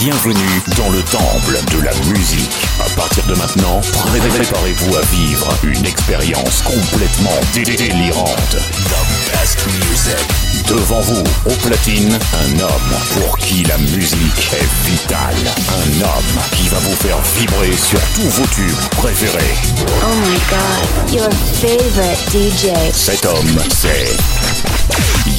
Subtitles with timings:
[0.00, 2.66] Bienvenue dans le temple de la musique.
[2.82, 8.56] À partir de maintenant, préparez-vous à vivre une expérience complètement délirante.
[8.56, 10.66] The best music.
[10.68, 15.36] Devant vous, au platine, un homme pour qui la musique est vitale.
[15.68, 19.54] Un homme qui va vous faire vibrer sur tous vos tubes préférés.
[20.02, 21.30] Oh my god, your
[21.60, 22.72] favorite DJ.
[22.94, 24.16] Cet homme, c'est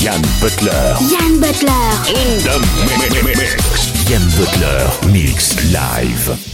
[0.01, 0.97] Yann Butler.
[1.11, 1.91] Yann Butler.
[2.07, 4.09] In the mix.
[4.09, 6.51] Yann Butler Mix Live.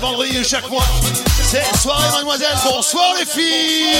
[0.00, 0.84] Est le premier vendredi de chaque mois.
[1.42, 2.56] C'est soirée mademoiselle.
[2.64, 3.94] Bonsoir les filles.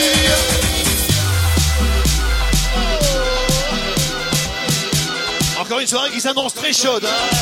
[5.61, 7.05] Encore une soirée qui s'annonce très chaude.
[7.05, 7.37] hein.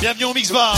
[0.00, 0.76] Bienvenue au Mix Bar.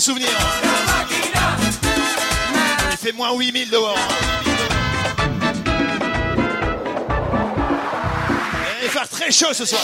[0.00, 0.28] Les souvenirs.
[2.90, 3.98] Il fait moins 8000 dehors.
[8.82, 9.82] Il va faire très chaud ce soir.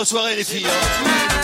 [0.00, 1.39] Votre soirée, les filles.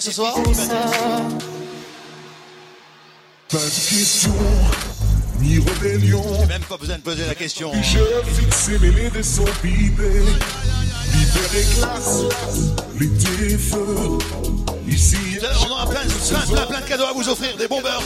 [0.00, 0.34] Ce soir
[3.48, 4.30] Pas de question,
[5.40, 6.22] ni rébellion.
[6.40, 7.72] J'ai même pas besoin de poser la question.
[7.74, 7.98] Je
[8.32, 10.22] fixe mes les des sont pipés.
[11.14, 12.22] Hyper et classe,
[12.98, 14.18] l'été feu.
[14.88, 15.16] Ici,
[15.66, 18.02] on aura plein, plein, plein, plein de cadeaux à vous offrir, des bombers.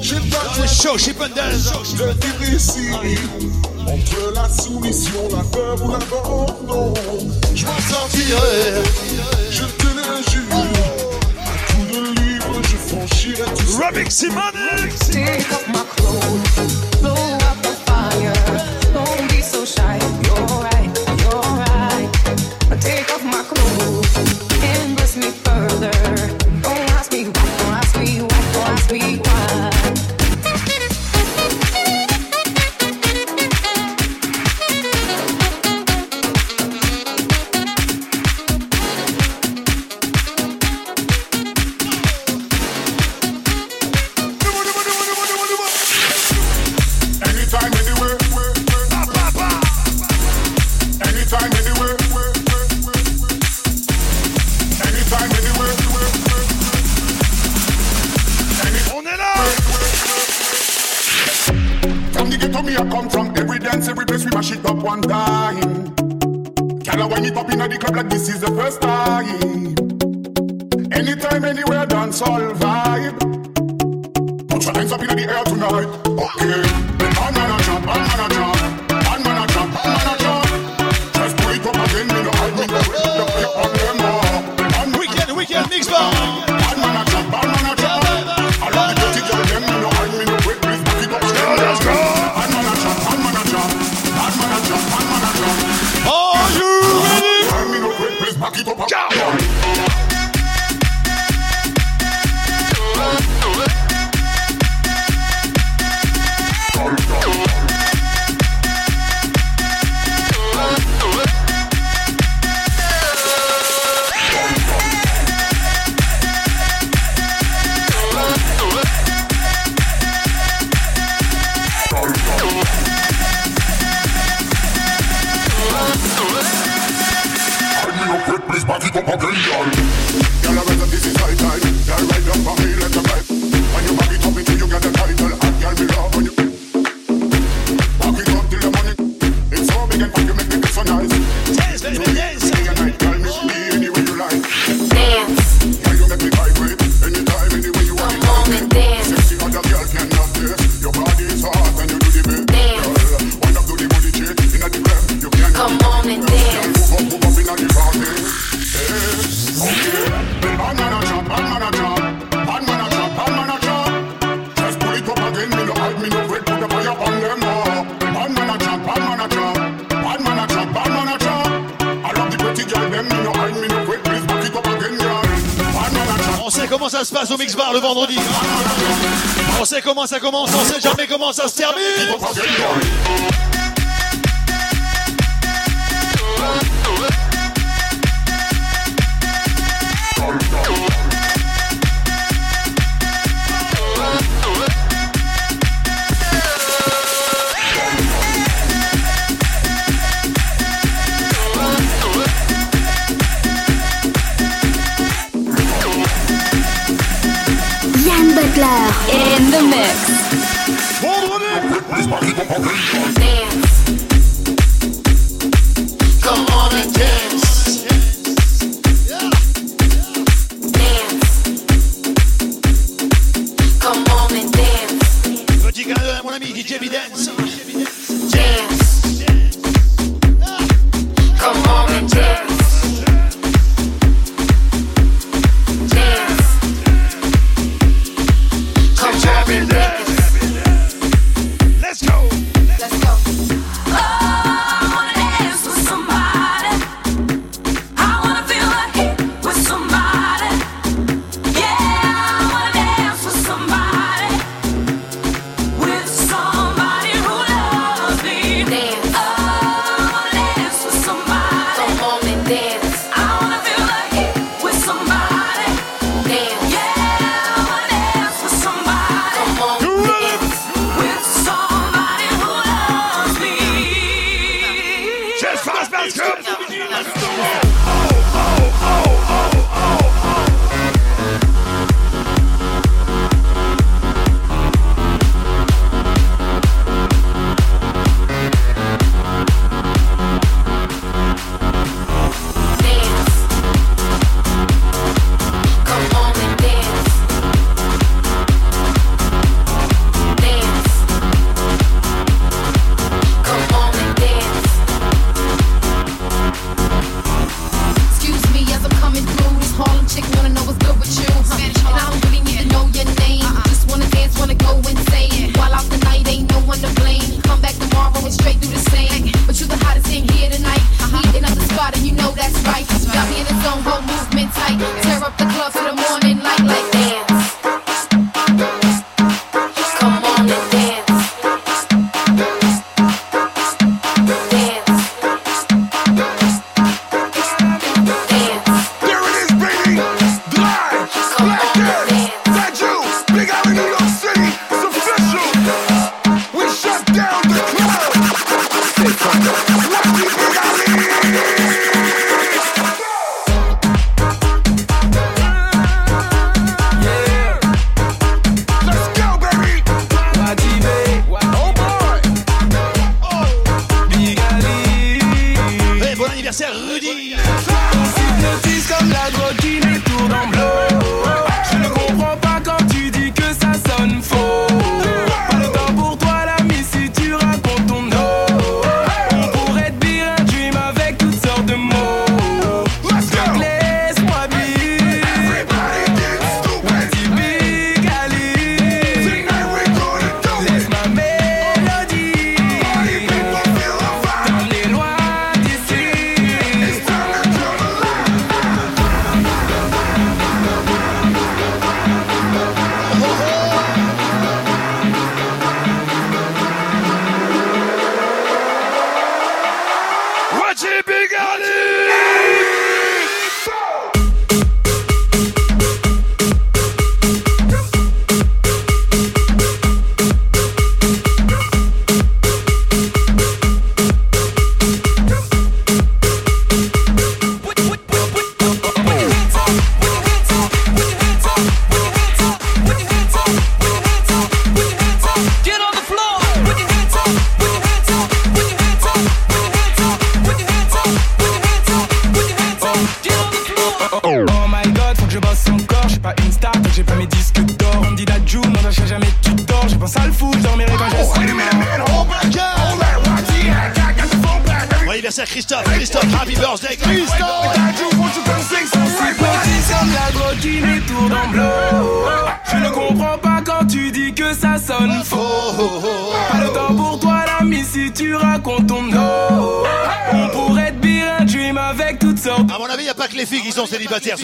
[0.00, 1.72] J'ai pas de show, chip and dance.
[1.84, 2.90] Je vivre ici,
[3.86, 6.94] entre la soumission, la peur ou l'abandon.
[7.54, 8.82] Je m'en sortirai,
[9.50, 10.69] je te le jure.
[13.00, 14.92] Rubbing Simonic!
[15.10, 16.79] Take off my clothes,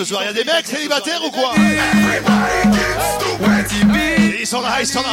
[0.07, 0.23] soir.
[0.23, 1.53] Il y a des mecs célibataires ou quoi
[4.39, 5.09] Ils sont là, ils sont là.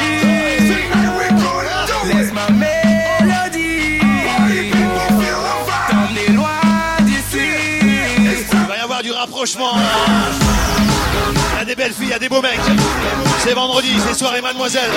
[2.13, 3.99] laisse ma mélodie.
[5.89, 6.59] T'emmener loin
[7.01, 7.47] d'ici.
[8.51, 9.73] Il va y avoir du rapprochement.
[11.55, 12.59] Il y a des belles filles, il y a des beaux mecs.
[13.39, 14.91] C'est vendredi, c'est soirée mademoiselle.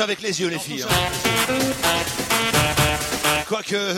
[0.00, 0.82] avec les yeux, les filles.
[0.82, 1.54] Hein.
[3.48, 3.94] Quoique.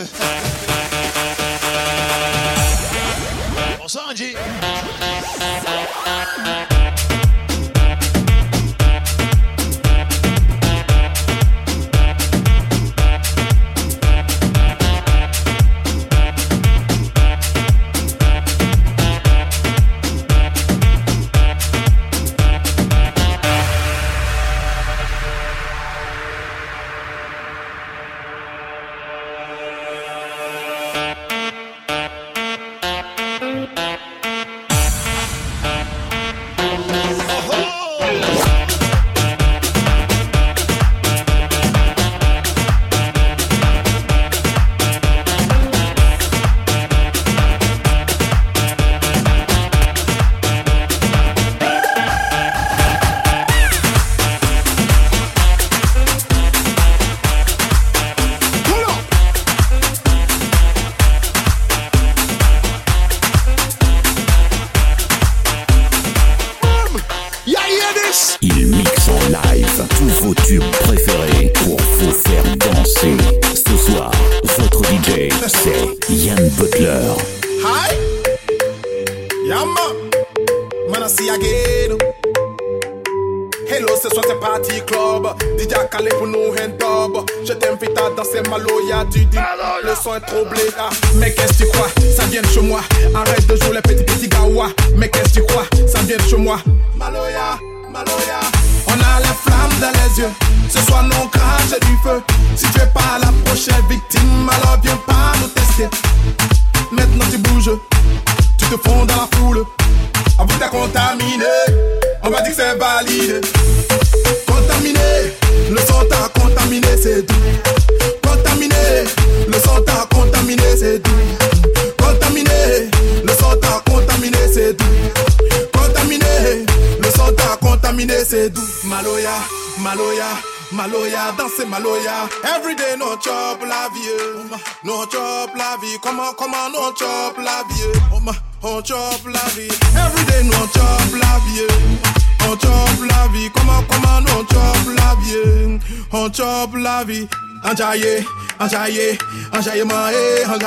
[147.91, 148.25] jaillet,
[148.59, 149.17] un jaillet,
[149.51, 150.59] un jaillement et un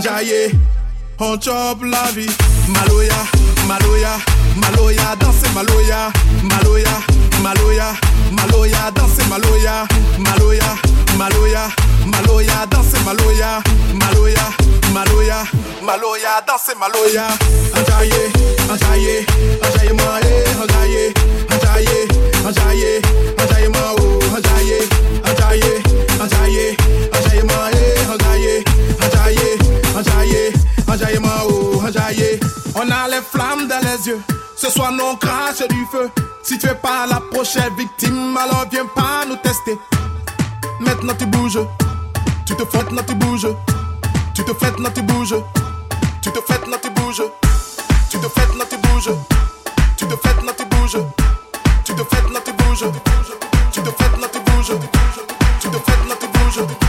[0.00, 0.50] jaillet.
[1.20, 2.30] On chop la vie.
[2.68, 3.14] Maloya,
[3.66, 4.18] Maloya,
[4.56, 7.00] Maloya, dansez Maloya, Maloya,
[7.42, 7.92] Maloya,
[8.32, 9.86] Maloya, dansez Maloya,
[10.18, 10.76] Maloya,
[11.16, 11.68] Maloya,
[12.06, 13.62] Maloya, dansez Maloya,
[13.94, 14.52] Maloya,
[14.92, 15.44] Maloya,
[15.82, 17.26] Maloya, dansez Maloya.
[17.74, 18.32] Un jaillet,
[18.70, 19.26] un jaillet,
[19.62, 21.18] un jaillement et un jaillet.
[35.08, 36.10] on crache du feu.
[36.42, 39.78] Si tu es pas la prochaine victime, alors viens pas nous tester.
[40.80, 41.60] Maintenant tu bouges,
[42.46, 43.48] tu te frottes, non tu bouges.
[44.34, 45.34] Tu te fêtes, non tu bouges.
[46.22, 47.22] Tu te fêtes, non tu bouges.
[48.10, 49.10] Tu te fêtes, non tu bouges.
[49.96, 50.98] Tu te fêtes, non tu bouges.
[51.84, 52.92] Tu te fêtes, non tu bouges.
[53.72, 54.78] Tu te fêtes, non tu bouges.
[55.60, 56.87] Tu te fêtes, non tu bouges.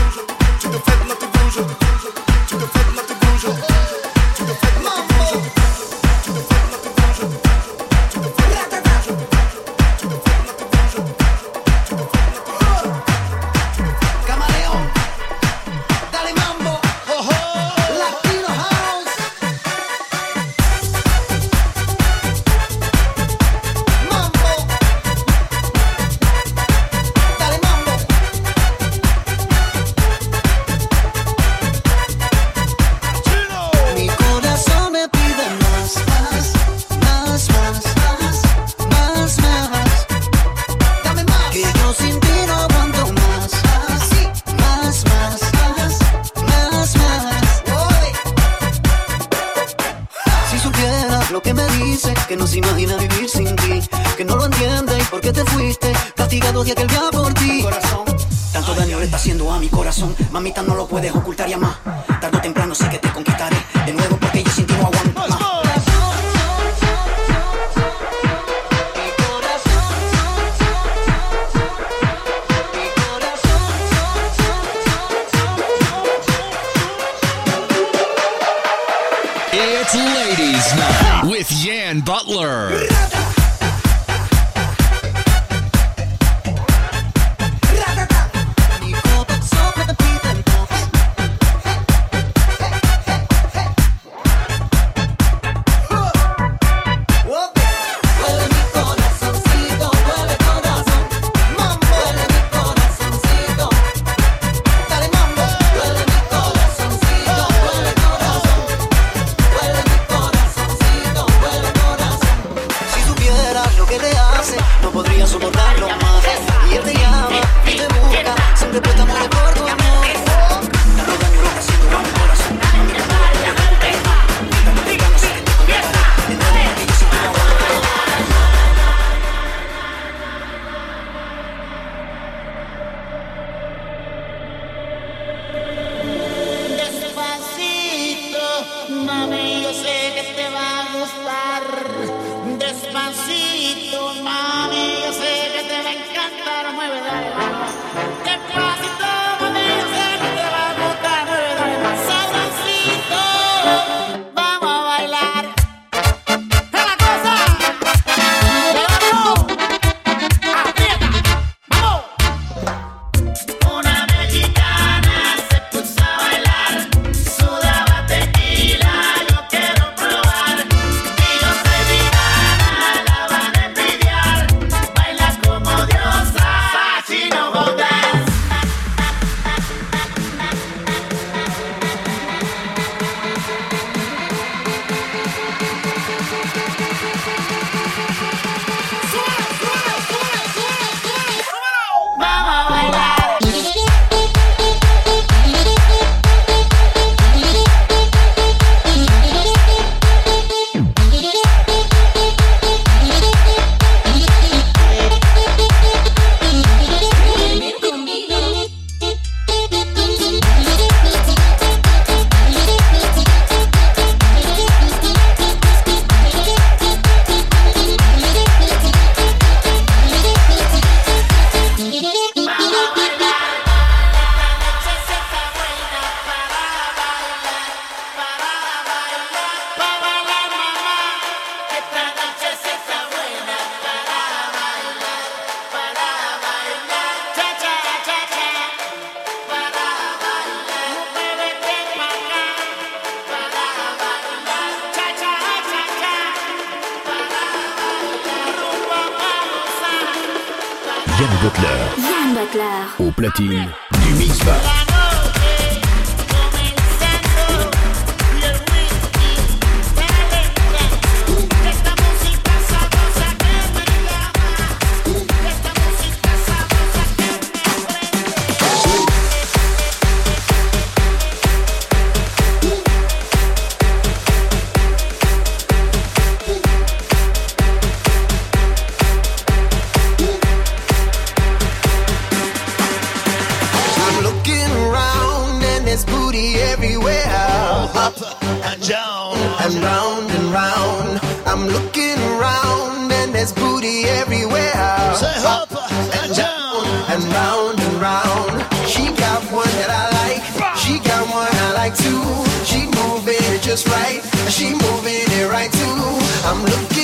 [293.40, 294.76] There's booty everywhere.
[295.16, 296.84] Say hop and down.
[297.08, 298.60] and round and round.
[298.86, 300.44] She got one that I like.
[300.76, 302.20] She got one I like too.
[302.68, 304.20] She moving it just right.
[304.52, 306.00] She moving it right too.
[306.44, 306.99] I'm looking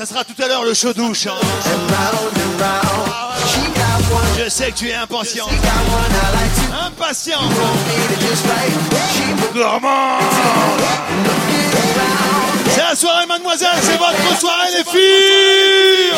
[0.00, 1.26] Ça sera tout à l'heure le show douche.
[1.26, 1.34] hein.
[4.38, 5.46] Je sais que tu es impatient.
[6.86, 7.40] Impatient.
[12.70, 13.68] C'est la soirée, mademoiselle.
[13.82, 16.12] C'est votre soirée, les filles.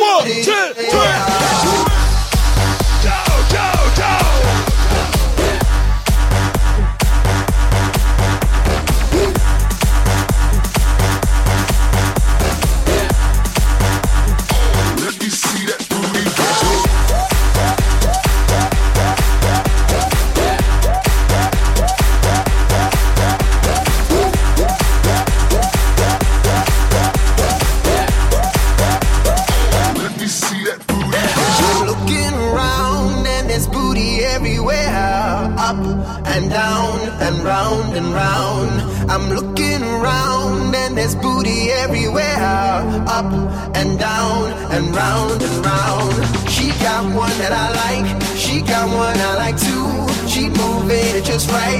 [0.00, 0.52] One, two,
[0.88, 2.01] three.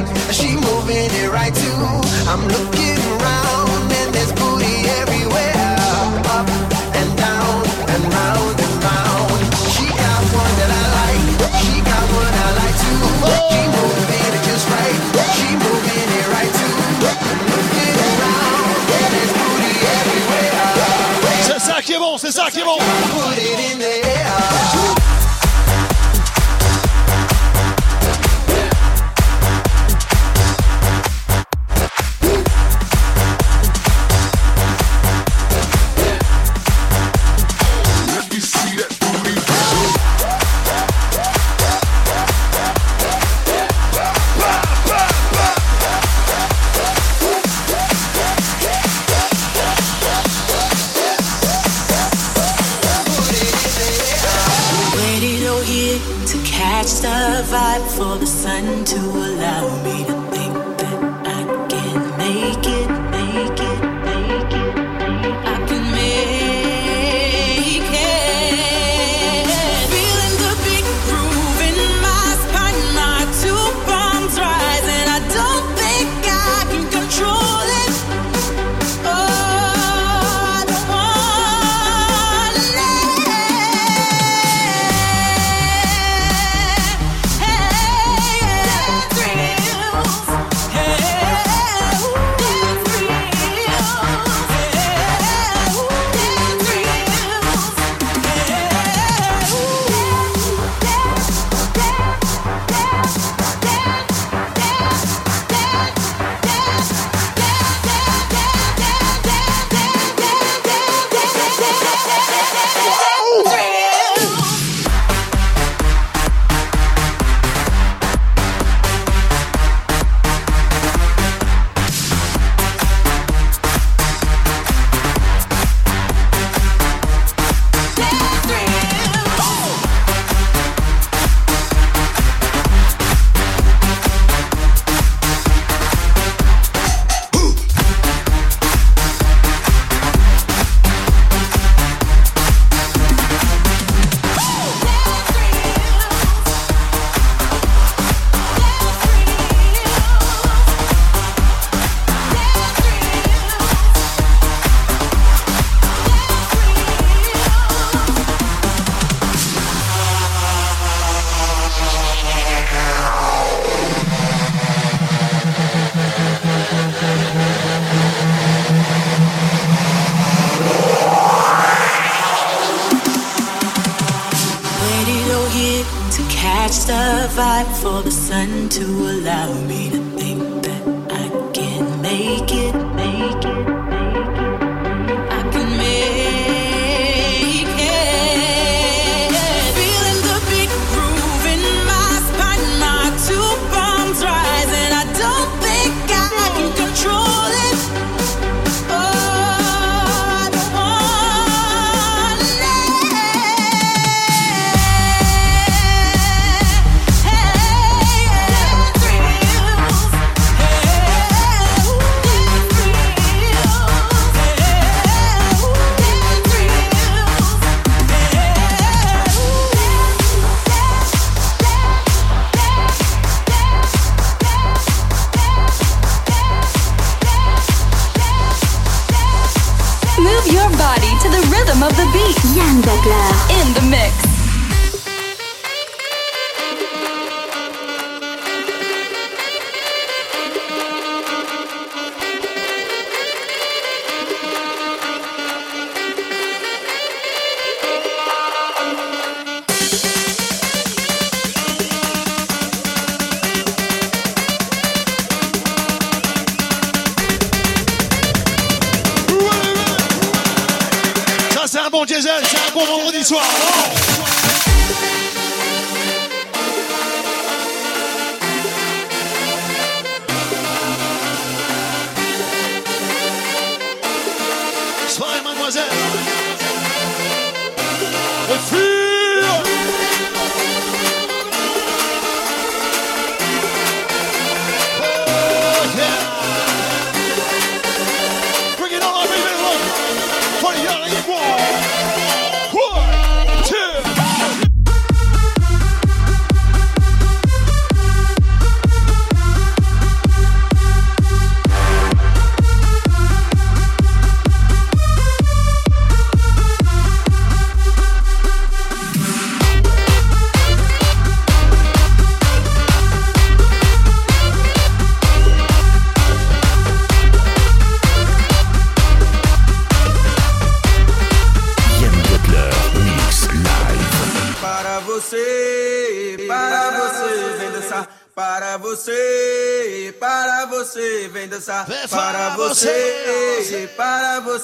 [0.04, 0.34] Right.
[0.34, 1.82] She moving it right too.
[2.28, 5.76] I'm looking around and there's booty everywhere.
[6.32, 6.48] Up
[6.94, 9.40] and down and round and round.
[9.74, 11.26] She got one that I like.
[11.62, 13.02] She got one I like too.
[13.50, 14.98] She moving it just right.
[15.36, 16.76] She moving it right too.
[17.52, 20.72] Looking around, and there's booty everywhere.
[21.42, 22.78] C'est ça qui est bon, c'est ça qui est bon.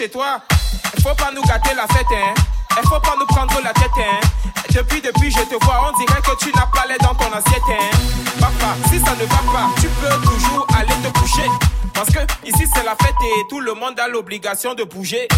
[0.00, 0.40] chez toi.
[1.02, 2.32] Faut pas nous gâter la fête, hein.
[2.84, 4.26] Faut pas nous prendre la tête, hein.
[4.72, 7.60] Depuis, depuis, je te vois, on dirait que tu n'as pas l'air dans ton assiette,
[7.68, 7.98] hein.
[8.40, 11.46] Papa, si ça ne va pas, tu peux toujours aller te coucher.
[11.92, 15.28] Parce que ici, c'est la fête et tout le monde a l'obligation de bouger.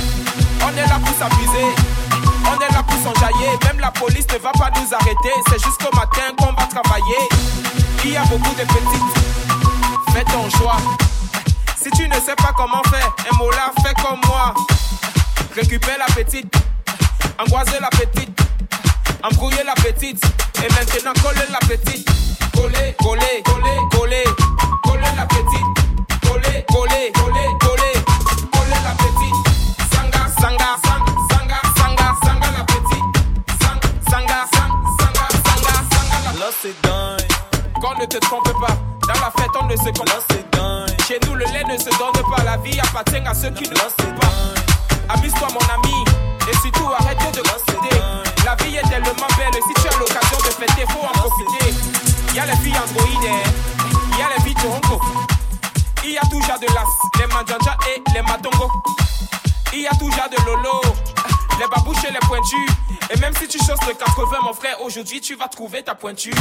[64.93, 66.35] Aujourd'hui, tu vas trouver ta pointure.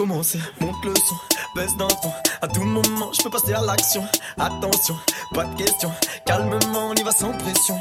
[0.00, 1.16] commencer, monte le son,
[1.54, 2.10] baisse d'un ton.
[2.40, 4.02] À tout moment, je peux passer à l'action.
[4.38, 4.96] Attention,
[5.34, 5.92] pas de question,
[6.24, 7.76] calmement, on y va sans pression.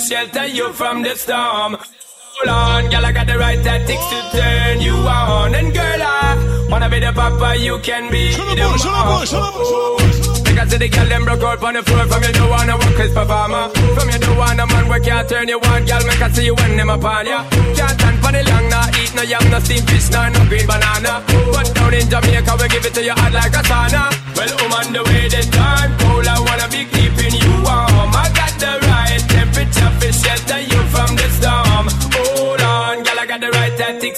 [0.00, 1.76] shelter you from the storm.
[1.76, 5.54] Hold on, girl, I got the right tactics to turn you on.
[5.54, 9.26] And girl, I wanna be the papa, you can be shut the boy, mom.
[9.26, 10.30] Shut.
[10.60, 13.00] I see the girl them broke up on the floor From you don't wanna work
[13.00, 16.28] his performer From you don't wanna man work can't turn you on Girl make I
[16.28, 19.40] see you when them upon ya Can't stand for the long nah Eat no yam,
[19.48, 23.02] no steamed fish, nah, no green banana But down in Jamaica we give it to
[23.02, 26.68] your hot like a sauna Well, woman, um, the way the time cold I wanna
[26.68, 26.84] be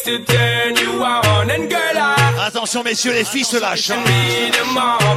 [0.02, 1.50] takes to turn you on.
[1.50, 3.90] And girl, I Attention, messieurs, les filles se lâchent.
[3.90, 4.02] Hein.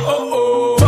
[0.08, 0.86] Oh, oh.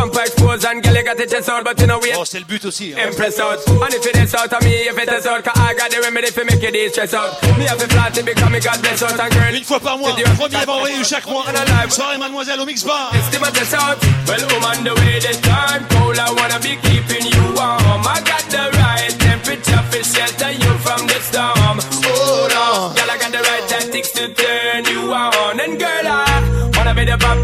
[0.69, 2.11] And girl, you got it just out, but you know we.
[2.17, 2.93] Oh, c'est le but aussi.
[2.93, 3.09] Hein.
[3.09, 3.59] Impress out.
[3.67, 6.01] And if it is out of me, if it is out, cause I got the
[6.01, 7.41] remedy if you make it distress out.
[7.57, 9.19] Me have a flat, it become a god bless out.
[9.19, 11.45] And girl, une fois par mois, premier vendredi chaque mois.
[11.89, 13.11] Soirée mademoiselle au mix bar.
[13.13, 13.97] It's the out.
[14.27, 18.05] Well, woman, the way the time cold, I wanna be keeping you warm.
[18.05, 18.36] I got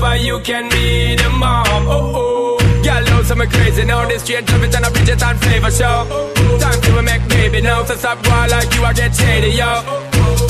[0.04, 1.88] be you can be the mom.
[1.88, 2.84] Oh, oh.
[2.84, 4.08] Girl, know some crazy now.
[4.08, 5.98] This strange love it and a Bridget and flavor show.
[6.60, 7.84] Time to make baby now.
[7.86, 9.70] So stop going like you, I get shady, yo.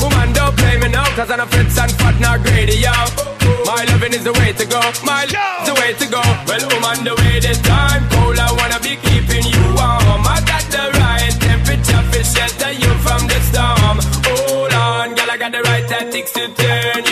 [0.02, 2.94] Woman, don't play me now, cause I'm a fritz and fat, not greedy, yo.
[3.64, 6.22] My loving is the way to go, my love is the way to go.
[6.48, 10.22] Well, woman, the way this time cold, I wanna be keeping you warm.
[10.26, 13.96] I got the right temperature for shelter you from the storm.
[14.26, 17.03] Hold on, girl, I got the right tactics to turn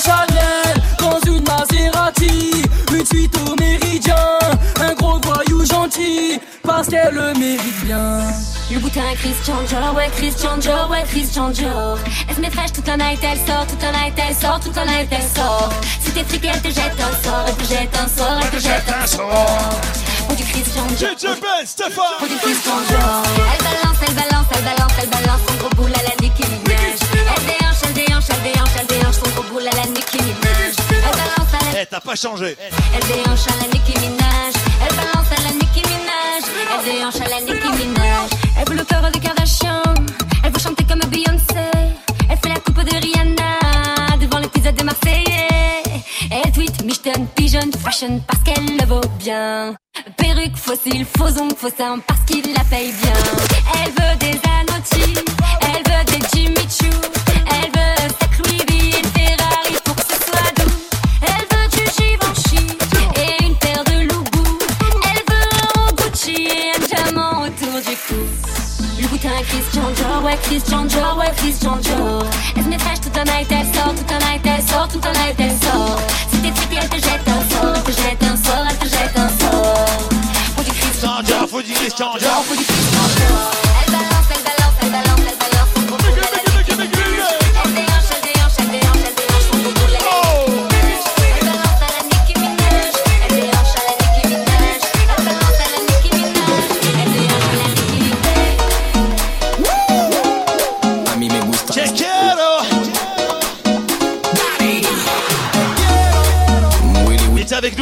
[0.00, 0.82] Chanel.
[0.98, 2.62] Dans une Maserati,
[2.92, 3.57] une suite au
[5.98, 8.20] gentil, parce qu'elle le mérite bien.
[8.70, 11.98] Le boutin Christian Dior, ouais Christian Dior, ouais Christian Dior.
[12.28, 14.76] Elle se met fraîche toute la night, elle sort, toute la night, elle sort, toute
[14.76, 15.70] la night, elle sort.
[16.04, 18.62] Si t'es friqué, elle te jette un sort, elle te jette un sort, elle te
[18.62, 19.80] jette un sort.
[20.26, 21.10] Pour du Christian Dior.
[22.18, 23.22] Pour du Christian Dior.
[23.52, 26.98] Elle balance, elle balance, elle balance, elle balance Son gros boule à la Nicki Minaj.
[27.36, 30.74] Elle déhanche, elle déhanche, elle déhanche, elle déhanche Son gros boule à la Nicki Minaj.
[30.90, 32.56] Elle balance à la Eh, t'as pas changé.
[32.60, 34.52] elle déhanche à la Nicki Minaj.
[34.84, 35.67] Elle balance à la Nicki
[36.70, 39.82] Elle déhanche à la Elle veut le cœur des Kardashian
[40.44, 41.70] Elle veut chanter comme Beyoncé.
[42.30, 45.82] Elle fait la coupe de Rihanna Devant l'épisode des Marseillais.
[46.30, 49.74] Elle tweet Michton Pigeon Fashion Parce qu'elle le vaut bien.
[50.16, 53.12] Perruque, fossile, faux ongles, faux seins Parce qu'il la paye bien.
[53.74, 55.14] Elle veut des Anotti
[55.62, 57.27] Elle veut des Jimmy Choo
[70.28, 72.24] Christian Dior, ouais Christian Dior, ouais Christian Dior.
[72.56, 75.04] Elle se met fraîche toute la night, elle sort, toute la night, elle sort, toute
[75.04, 76.00] la night, elle sort.
[76.30, 77.98] Si t'es tricky, elle te jette un sort, elle te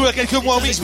[0.07, 0.81] Il était avec nous il y a quelques mois au Mix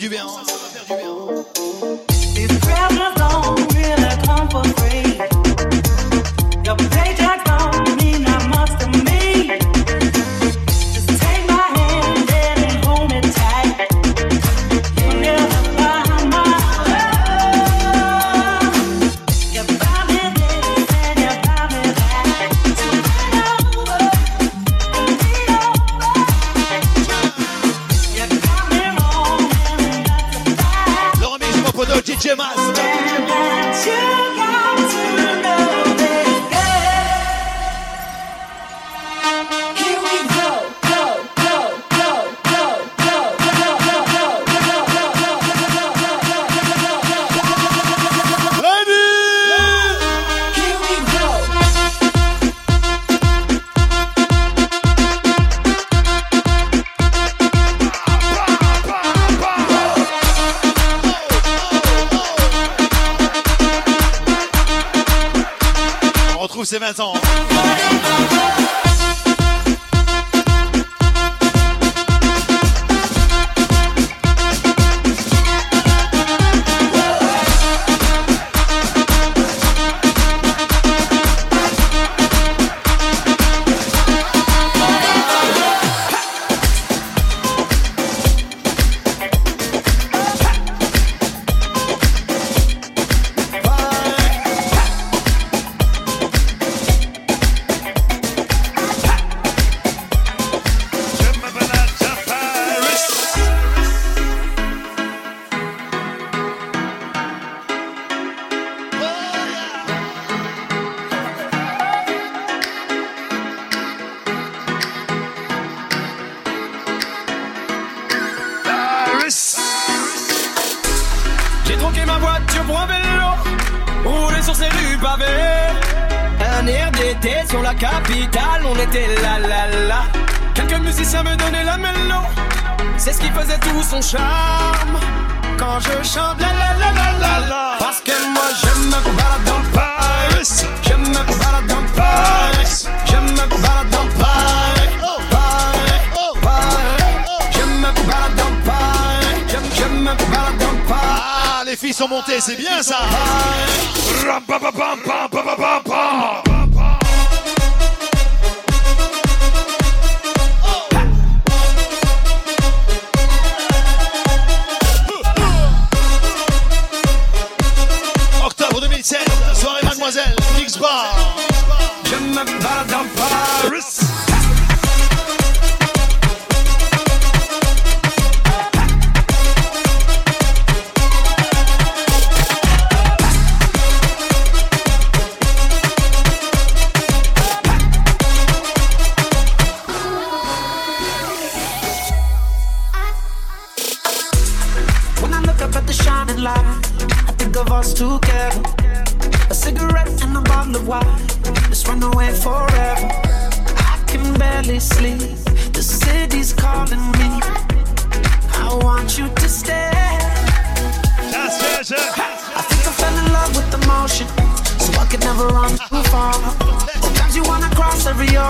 [0.00, 0.29] du bien.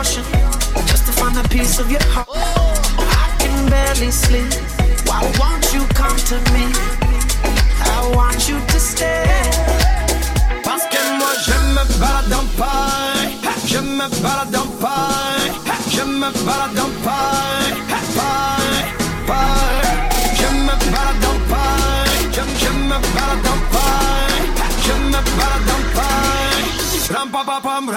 [0.01, 0.25] caution
[0.87, 2.27] just to find a piece of your heart.
[2.31, 2.37] Oh,
[3.23, 4.51] I can barely sleep.
[5.05, 6.65] Why won't you come to me?
[7.97, 9.29] I want you to stay.
[10.65, 13.33] Parce que moi je me balade en paille,
[13.67, 15.53] je me balade en paille,
[15.95, 17.75] je me balade en paille,
[18.17, 18.89] paille,
[19.29, 19.99] paille.
[20.41, 24.49] Je me balade en paille, je, je me balade en paille,
[24.87, 26.11] je me balade en paille.
[27.15, 27.91] Ram pa pa pam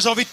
[0.00, 0.23] j'ai envie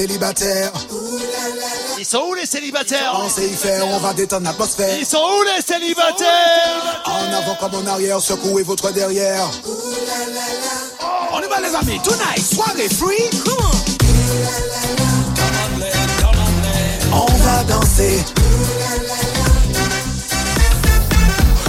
[0.00, 0.72] célibataires.
[1.98, 3.12] Ils sont où les célibataires?
[3.22, 4.96] On sait y faire, on va détendre l'atmosphère.
[4.98, 7.02] Ils sont où les célibataires?
[7.04, 9.46] En avant comme en arrière, secouez votre derrière.
[11.34, 13.58] On y va les amis, tonight, soirée free, come
[17.12, 17.26] on.
[17.26, 18.24] On va danser.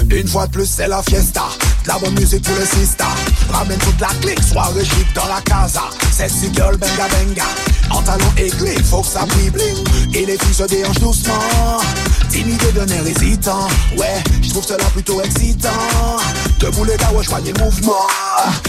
[0.09, 1.49] Une fois de plus, c'est la fiesta.
[1.83, 3.15] De la bonne musique pour les sistas.
[3.51, 5.83] Ramène toute la clique, soirée chic dans la casa.
[6.15, 7.45] Sexy girl, benga benga.
[7.93, 9.75] En talons clics, faut que ça bling.
[10.13, 11.33] Et les filles se déhanchent doucement.
[12.29, 13.67] Timide d'un air hésitant.
[13.97, 15.69] Ouais, je trouve cela plutôt excitant.
[16.59, 18.07] Debout les gars, ouais, je vois des mouvements.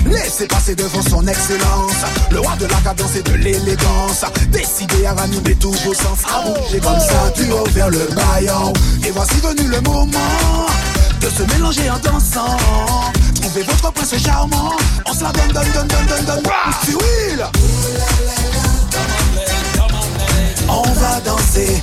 [0.07, 1.93] Laissez passer devant son excellence.
[2.31, 4.24] Le roi de la cadence et de l'élégance.
[4.49, 6.19] Décidé à ranimer tous vos sens.
[6.28, 8.73] À bouger comme ça, du haut vers le baillant.
[9.07, 10.66] Et voici venu le moment
[11.20, 12.57] de se mélanger en dansant.
[13.40, 14.73] Trouvez votre prince charmant.
[15.07, 16.53] On se la donne, donne, donne, donne, donne, donne.
[16.85, 18.41] C'est
[21.20, 21.80] danser.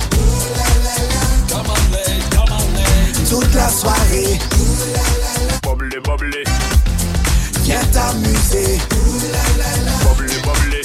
[3.28, 4.38] Toute la soirée.
[5.62, 6.44] Boblé, boblé.
[7.62, 8.78] Viens t'amuser.
[10.02, 10.82] Boblé, boblé.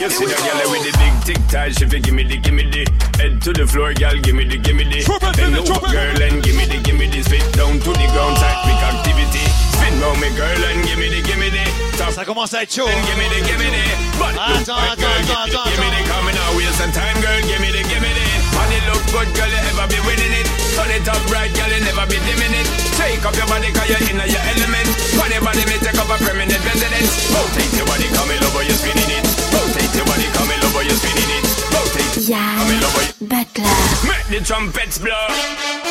[0.00, 2.82] You see that gal with the big tic tac, she fi gimme the gimme the
[3.22, 5.06] Head to the floor, gal, gimme the gimme the
[5.36, 8.34] Then look girl, and gimme the gimme the Spit down to the ground,
[8.66, 9.46] quick activity
[9.78, 12.98] Spin round me, girl, and gimme the gimme the Ça commence à être chaud Then
[13.06, 16.54] gimme the gimme the Gimme the coming out,
[16.92, 18.26] time, girl, give me the, give me the.
[18.92, 20.48] Look good, girl, you be winning it.
[21.32, 22.18] Right, girl, you never be
[22.54, 22.66] it.
[22.96, 23.46] Take up your
[23.88, 24.88] you're in your element.
[25.16, 27.10] Body, me take up a permanent residence.
[27.32, 27.86] Rotate your
[28.62, 29.24] you're spinning it.
[29.50, 30.06] Rotate your
[30.84, 31.44] you're spinning it.
[31.72, 32.62] Rotate, yeah,
[34.06, 35.81] Make the trumpets blow.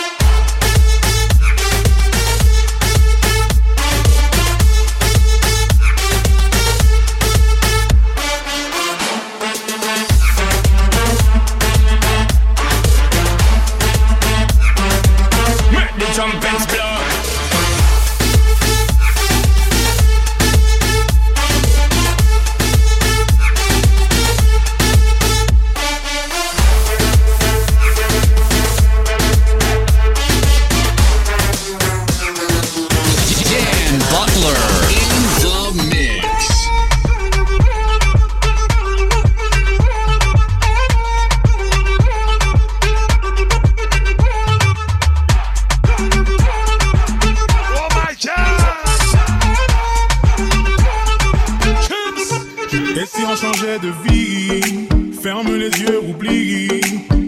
[53.02, 54.88] Et si on changeait de vie
[55.24, 56.82] Ferme les yeux, oublie.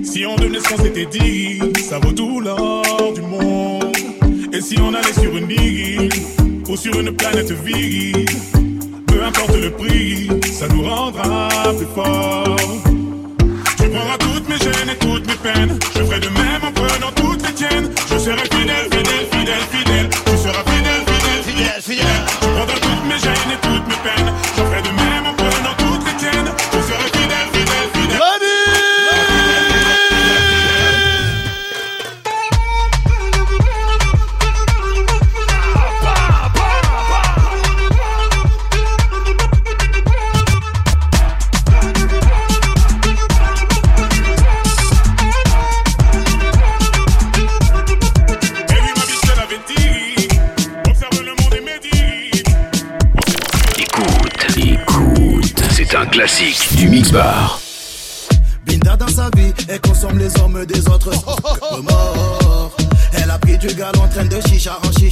[0.04, 3.96] Si on devenait ce qu'on s'était dit, ça vaut tout l'or du monde.
[4.54, 6.10] Et si on allait sur une île
[6.70, 8.30] ou sur une planète vide,
[9.08, 12.56] peu importe le prix, ça nous rendra plus forts.
[13.78, 15.80] Tu prendras toutes mes gênes et toutes mes peines.
[15.96, 17.90] Je ferai de même en prenant toutes les tiennes.
[18.12, 18.93] Je serai fidèle.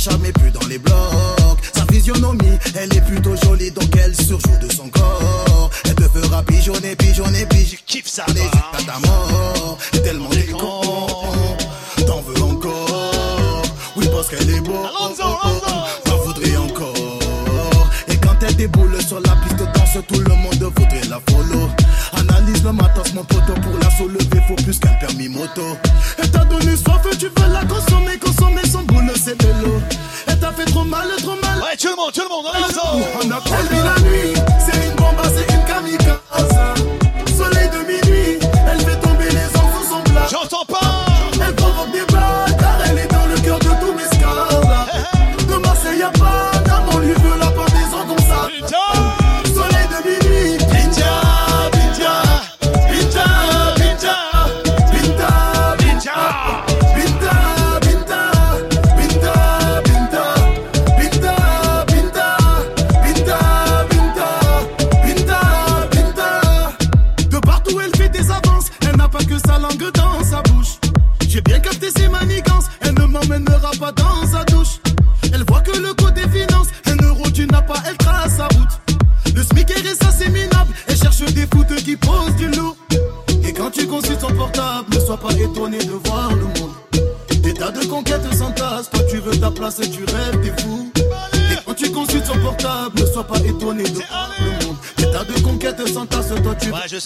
[0.02, 0.41] shot me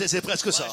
[0.07, 0.67] c'est presque ça.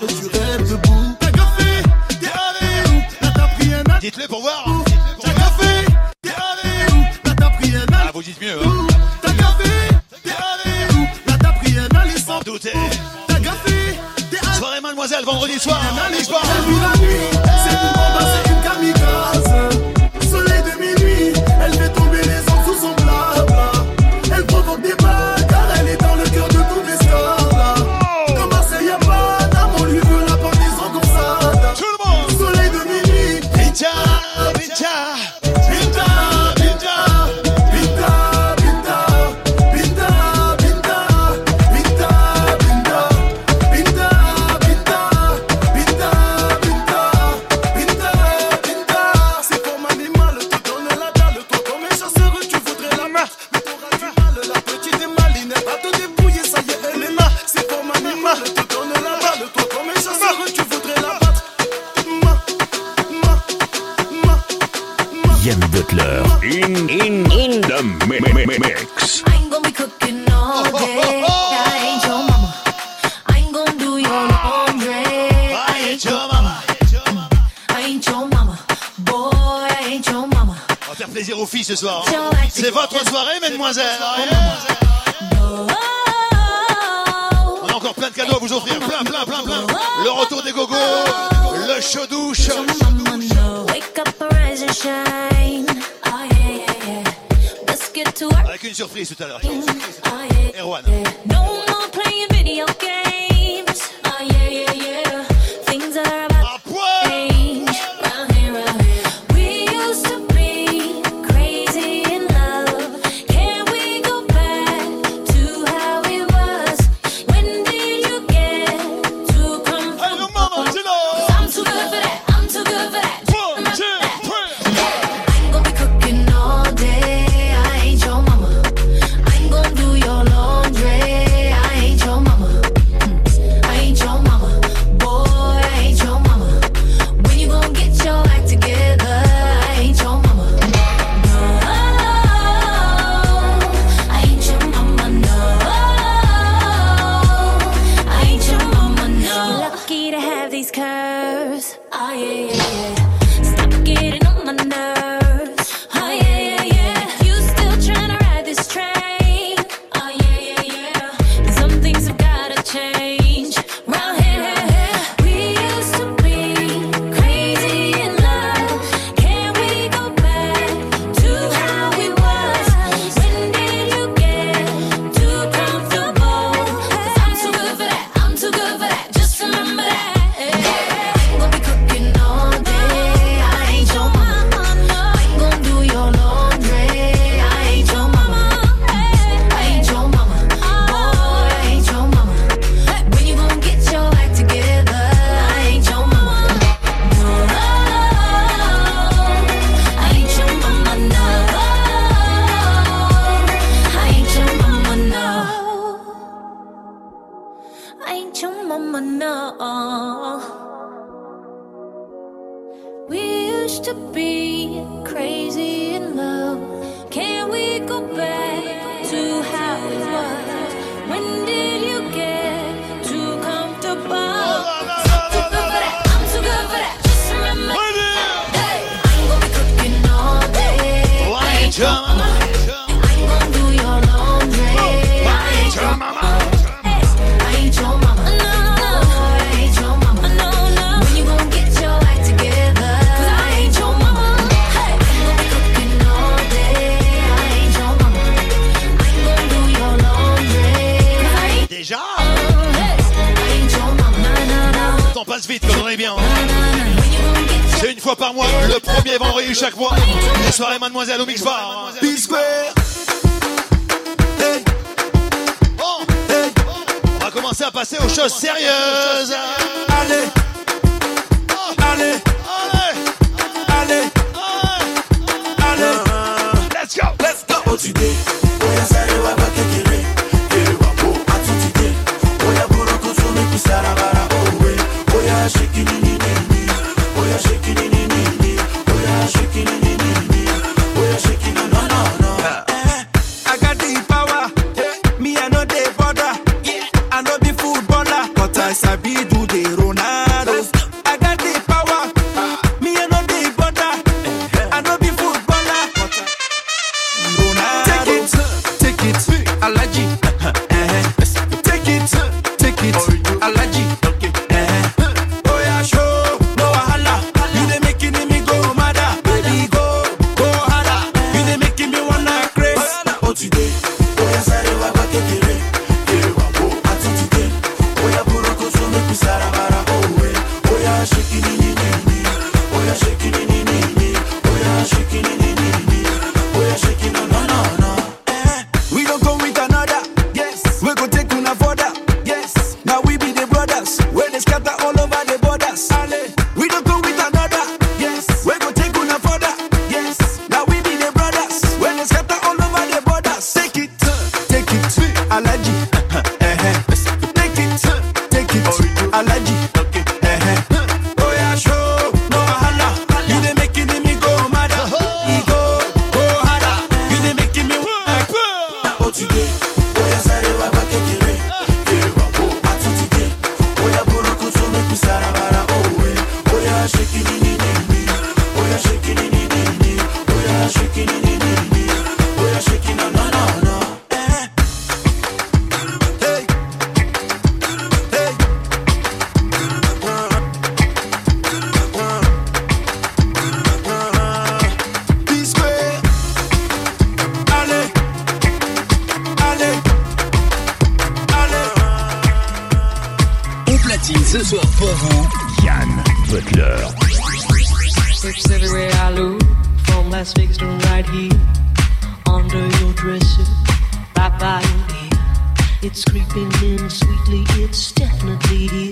[416.73, 418.91] In sweetly, it's definitely here.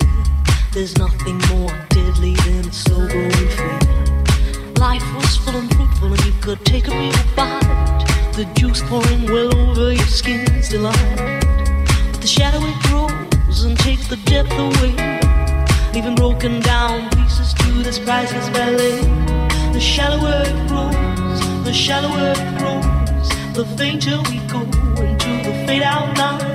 [0.73, 3.79] There's nothing more deadly than a growing fear.
[4.77, 8.05] Life was full and fruitful, and you could take a real bite.
[8.35, 10.95] The juice pouring well over your skin's delight.
[12.21, 14.93] The shadow it grows and takes the depth away,
[15.93, 19.01] leaving broken down pieces to this priceless ballet.
[19.73, 24.61] The shallower it grows, the shallower it grows, the fainter we go
[25.01, 26.50] into the fade out line.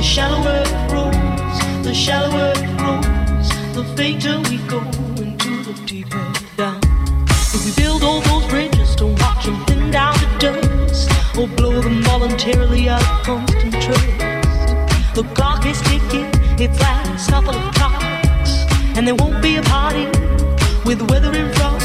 [0.00, 4.78] The shallower it grows, the shallower it grows, the fainter we go
[5.20, 6.80] into the deeper down.
[7.28, 11.82] If we build all those bridges to watch them thin down to dust, or blow
[11.82, 15.14] them voluntarily out of constant trust.
[15.14, 18.64] The clock is ticking, its last couple of clocks,
[18.96, 20.06] and there won't be a party
[20.86, 21.82] with weather in front.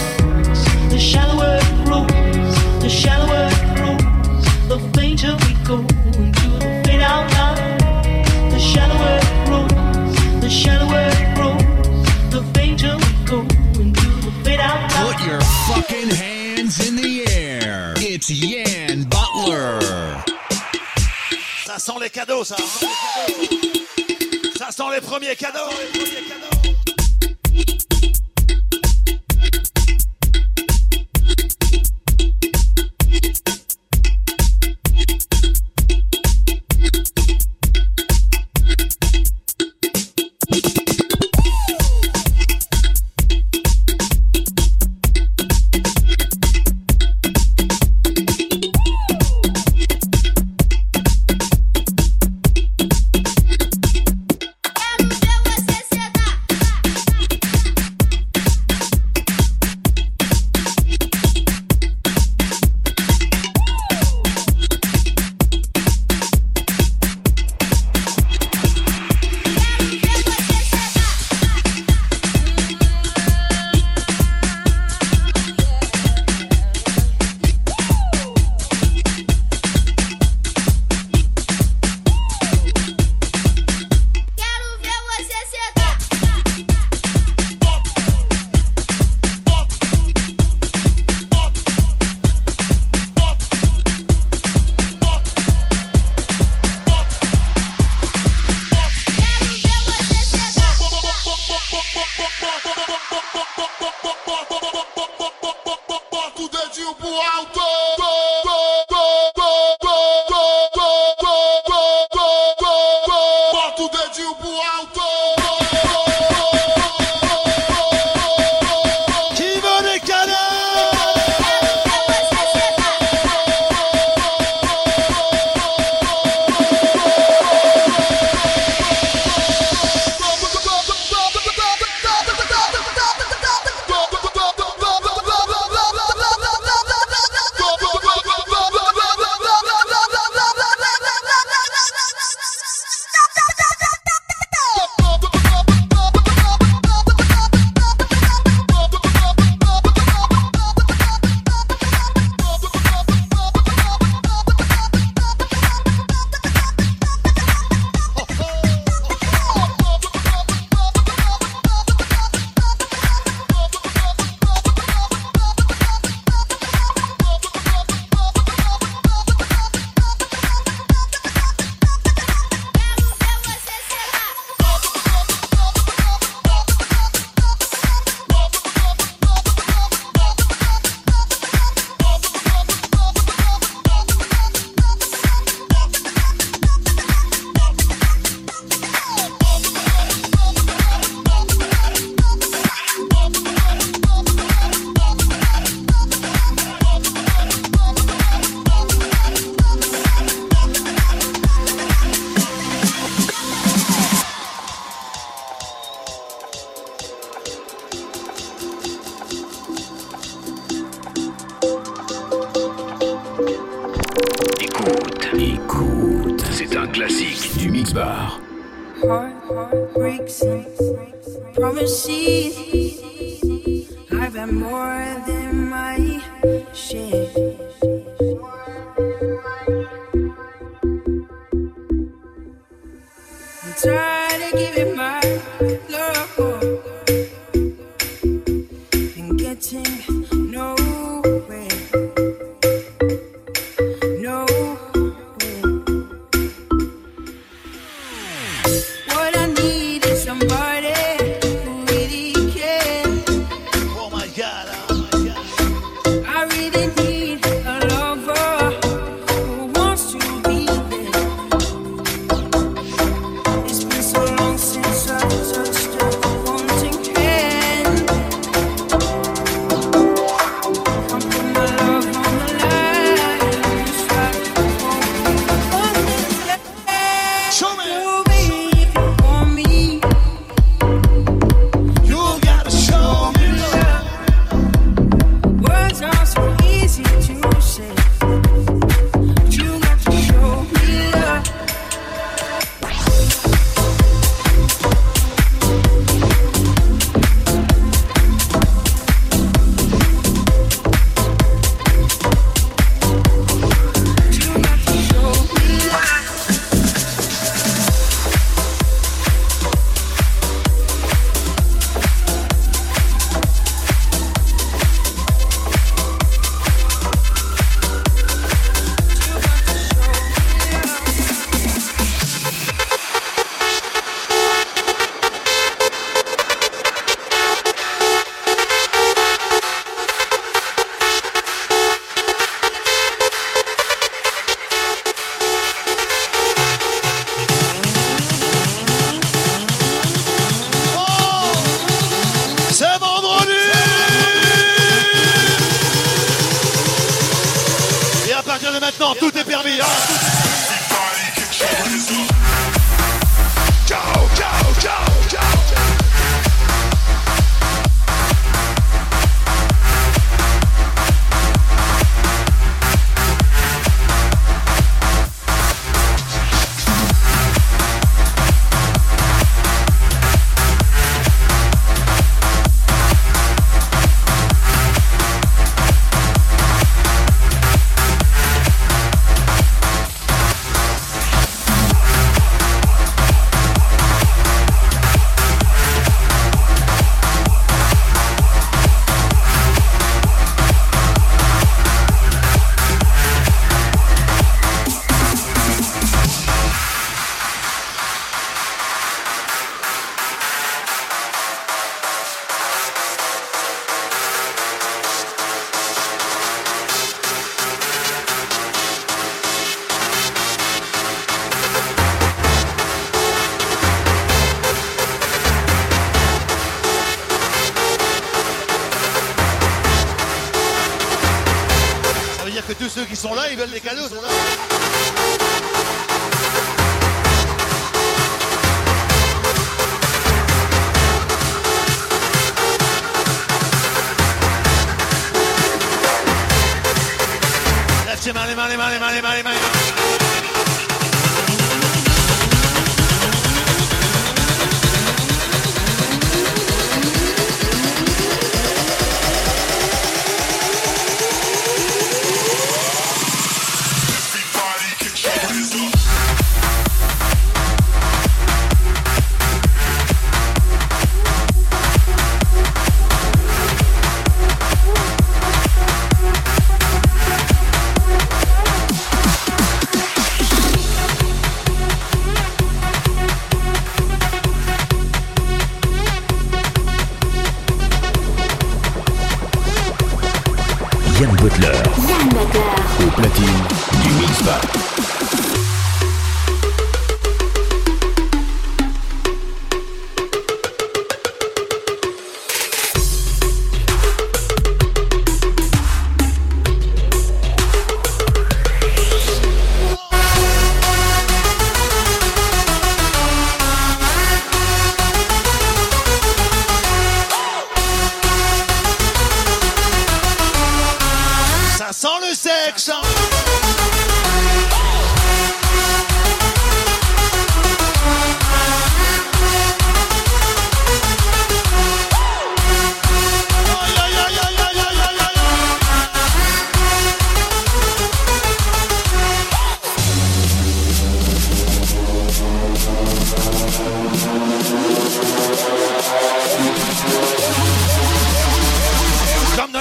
[0.89, 5.94] The shallower it grows, the shallower it grows, the fainter we go
[15.06, 17.94] Put your fucking hands in the air.
[17.98, 19.80] It's Yan Butler.
[21.65, 22.56] Ça sent les cadeaux, ça.
[24.57, 25.60] Ça sent les premiers cadeaux.
[25.94, 26.55] Les premiers cadeaux.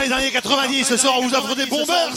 [0.04, 2.10] les années 90, ce soir on vous offre des bombers.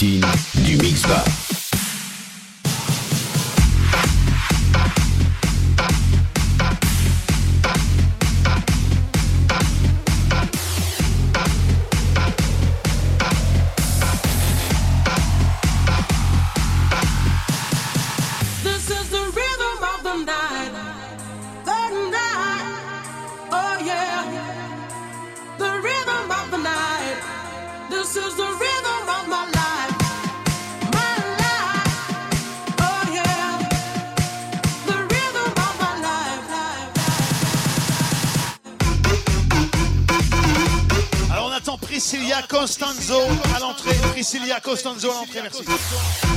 [0.00, 0.47] Au
[44.68, 46.27] Costanzo à l'entrée, merci.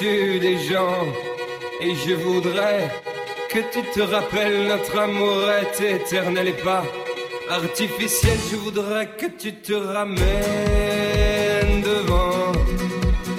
[0.00, 1.06] des gens.
[1.80, 2.90] Et je voudrais
[3.48, 6.84] que tu te rappelles notre amour est éternel et pas
[7.48, 8.36] artificiel.
[8.50, 10.16] Je voudrais que tu te ramènes
[11.82, 12.52] devant,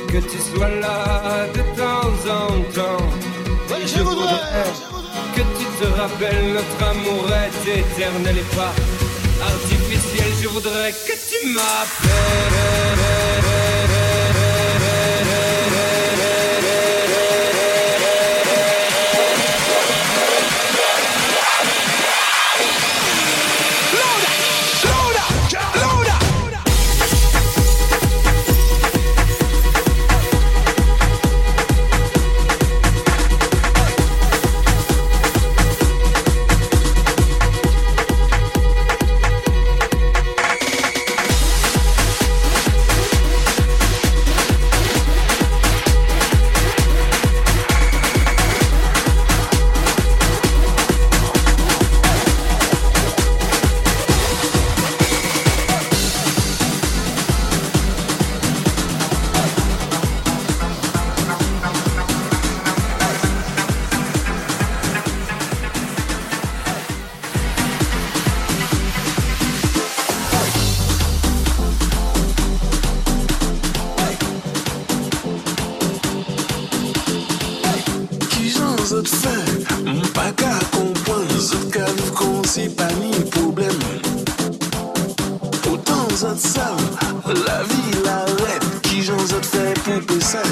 [0.07, 3.05] que tu sois là de temps en temps.
[3.85, 4.71] Je, voudrais,
[5.35, 8.73] que tu te rappelles notre amour est éternel et pas
[9.45, 10.29] artificiel.
[10.41, 12.86] Je voudrais que tu m'appelles.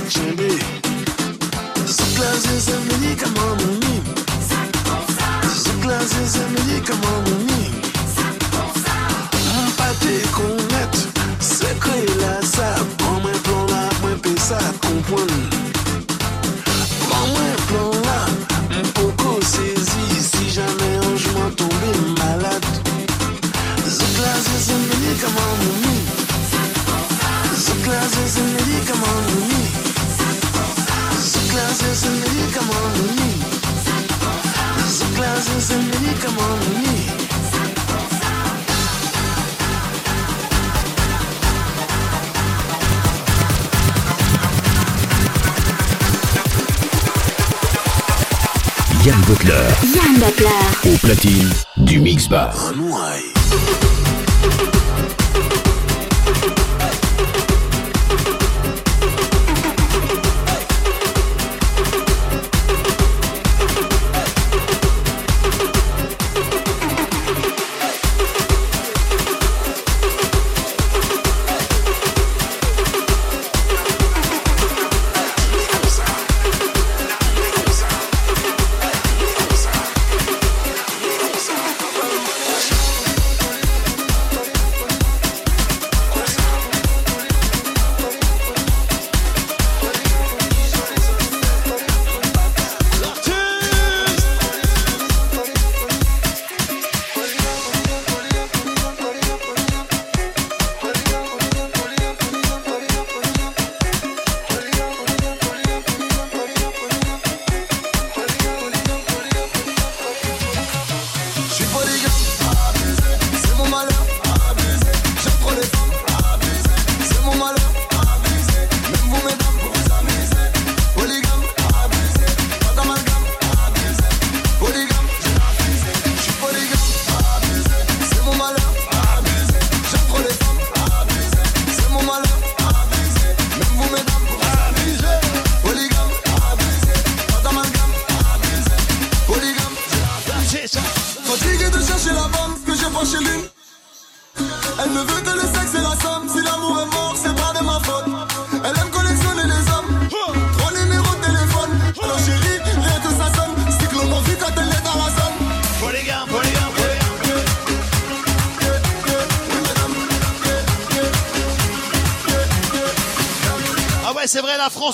[0.05, 0.34] attention.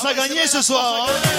[0.06, 1.08] à gagner ce soir.
[1.08, 1.31] Hein.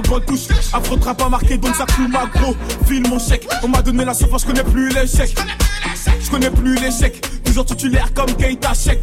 [0.18, 0.48] le touche.
[0.72, 2.56] Afro pas marqué, donc ça coule ma gros.
[2.86, 5.36] File mon chèque, on m'a donné la surface, je connais plus l'échec.
[6.20, 9.02] Je connais plus l'échec, toujours titulaire comme Keita Chèque.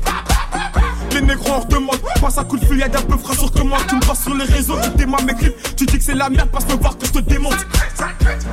[1.14, 3.78] Les négros on redemande, passe un coup de fil, y'a un peu frais sur comment
[3.88, 5.76] Tu me passes sur les réseaux, tu démarres mes clips.
[5.76, 7.66] Tu dis que c'est la merde, passe me voir que je te démonte.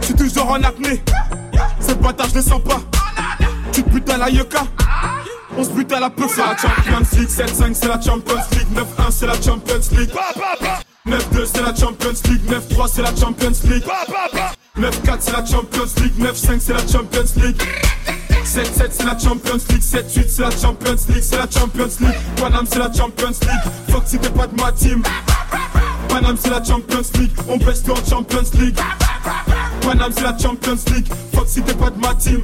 [0.07, 1.03] Je toujours en apnée,
[1.81, 2.81] ces bâtards je les sens pas.
[3.73, 4.65] Tu te butes à la yucca.
[5.57, 8.69] On se bute à la peu, c'est la Champions League 7-5 c'est la Champions League.
[8.75, 10.11] 9-1 c'est la Champions League
[11.37, 13.85] 9-2 c'est la Champions League 9-3 c'est la Champions League
[14.79, 17.63] 9-4 c'est la Champions League 9-5 c'est la Champions League
[18.45, 22.67] 7-7 c'est la Champions League 7-8 c'est la Champions League C'est la Champions League Paname
[22.69, 25.03] c'est la Champions League Fuck si t'es pas de ma team
[26.09, 28.79] Paname c'est la Champions League On baisse tout en Champions League
[29.83, 32.43] Paname c'est la Champions League Fuck si t'es pas de ma team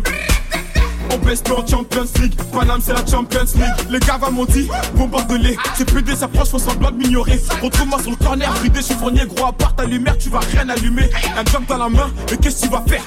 [1.13, 2.35] on baisse tout en Champions League.
[2.53, 3.91] Paname c'est la Champions League.
[3.91, 7.41] Les gars m'ont dit bombarde-les C'est plus des approches font semblant de m'ignorer.
[7.63, 11.11] Retrouve-moi sur le corner Fridé chiffonnier gros à part ta lumière Tu vas rien allumer.
[11.37, 13.03] Un jump dans la main Mais qu'est-ce que tu vas faire?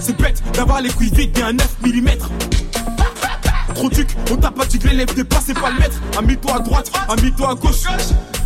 [0.00, 2.08] C'est bête d'avoir les couilles vides et un 9 mm
[3.74, 5.96] Trop duc, on t'a pas dit que l'élève dépassé pas le maître.
[6.18, 7.84] Amie-toi à droite, amie-toi à gauche.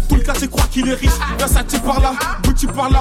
[0.09, 2.15] Tout le quartier croit qu'il est riche, Versace par là,
[2.45, 3.01] Gucci par là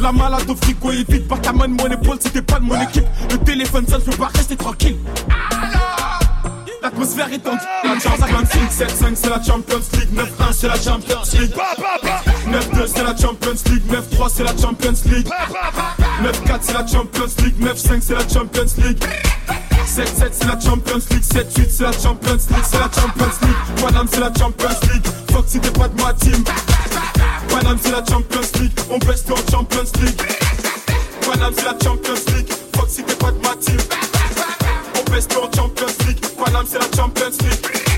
[0.00, 2.60] La malade au frigo est vide, pas ta main de mon épaule si t'es pas
[2.60, 4.96] de mon équipe Le téléphone sonne, je peux pas rester tranquille
[6.80, 11.22] L'atmosphère est tendue, la Champions League 7-5 c'est la Champions League 9-1 c'est la Champions
[11.34, 11.52] League
[12.46, 15.28] 9-2 c'est la Champions League 9-3 c'est la Champions League
[16.22, 19.04] 9-4 c'est la Champions League 9-5 c'est la Champions League
[19.84, 24.06] 7-7 c'est la Champions League 7-8 c'est la Champions League C'est la Champions League Paname
[24.10, 26.44] c'est la Champions League Fuck si t'es pas de ma team
[27.48, 30.20] Paname c'est la Champions League On baisse tout en Champions League.
[31.22, 33.78] Paname c'est la Champions League Fuck si t'es pas de ma team.
[34.98, 36.20] On baisse tout en Champions League.
[36.42, 37.97] Paname c'est la Champions League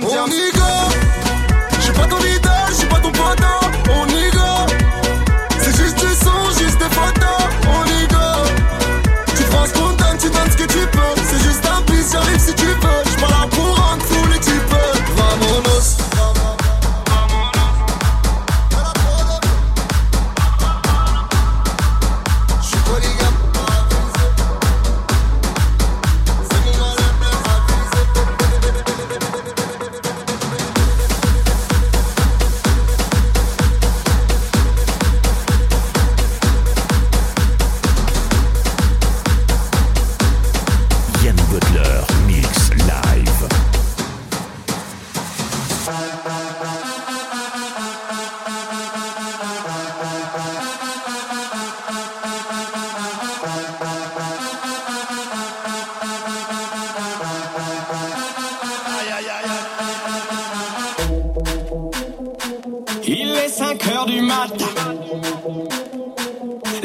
[0.00, 0.43] come jump.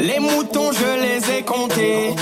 [0.00, 2.14] Les moutons, je les ai comptés.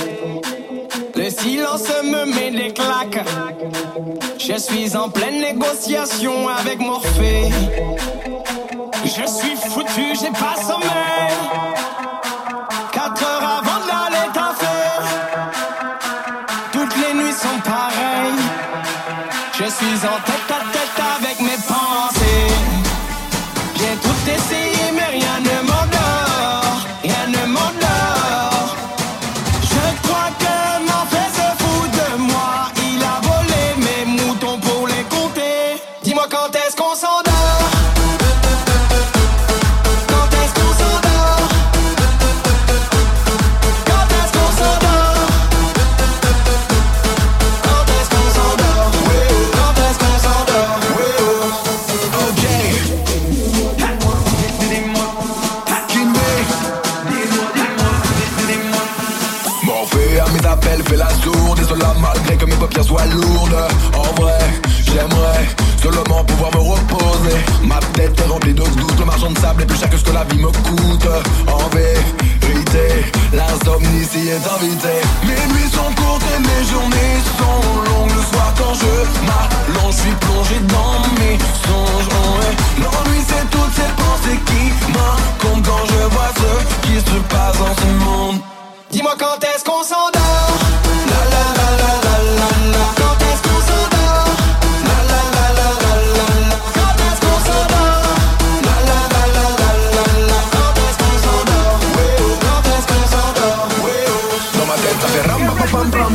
[1.15, 3.25] Le silence me met des claques.
[4.37, 7.49] Je suis en pleine négociation avec Morphée.
[9.05, 11.37] Je suis foutu, j'ai pas sommeil.
[12.91, 14.99] Quatre heures avant d'aller taffer.
[16.73, 18.43] Toutes les nuits sont pareilles.
[19.53, 20.19] Je suis en
[67.63, 70.03] Ma tête est remplie de doutes Le argent de sable est plus cher que ce
[70.03, 71.07] que la vie me coûte.
[71.47, 75.01] En vérité, l'insomnie est invitée.
[75.23, 78.11] Mes nuits sont courtes et mes journées sont longues.
[78.15, 78.93] Le soir quand je
[79.27, 82.09] m'allonge, je suis plongé dans mes songes.
[82.11, 87.57] Oh, L'ennui c'est toutes ces pensées qui m'incombent Quand je vois ce qui se passe
[87.57, 88.39] dans ce monde.
[88.91, 90.38] Dis-moi quand est-ce qu'on s'endort?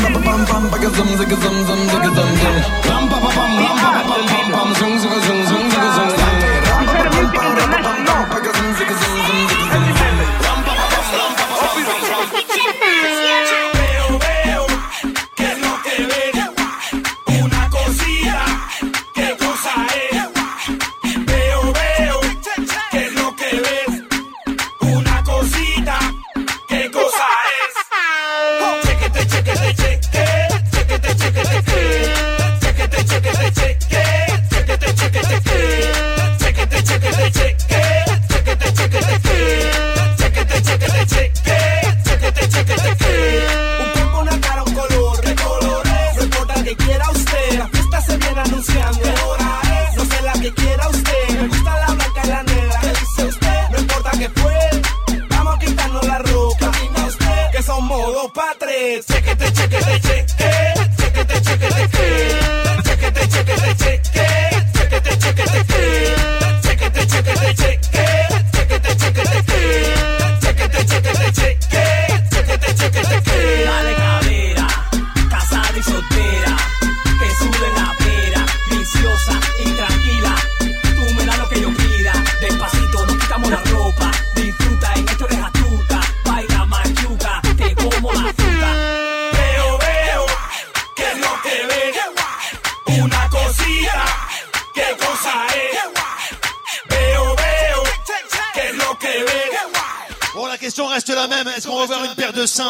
[0.03, 2.55] bam bam bam bam bam zum zum zum zum zum zum zum
[2.89, 6.24] bam bam bam bam bam bam bam zum zum zum zum zum zum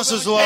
[0.04, 0.43] nossos olhos.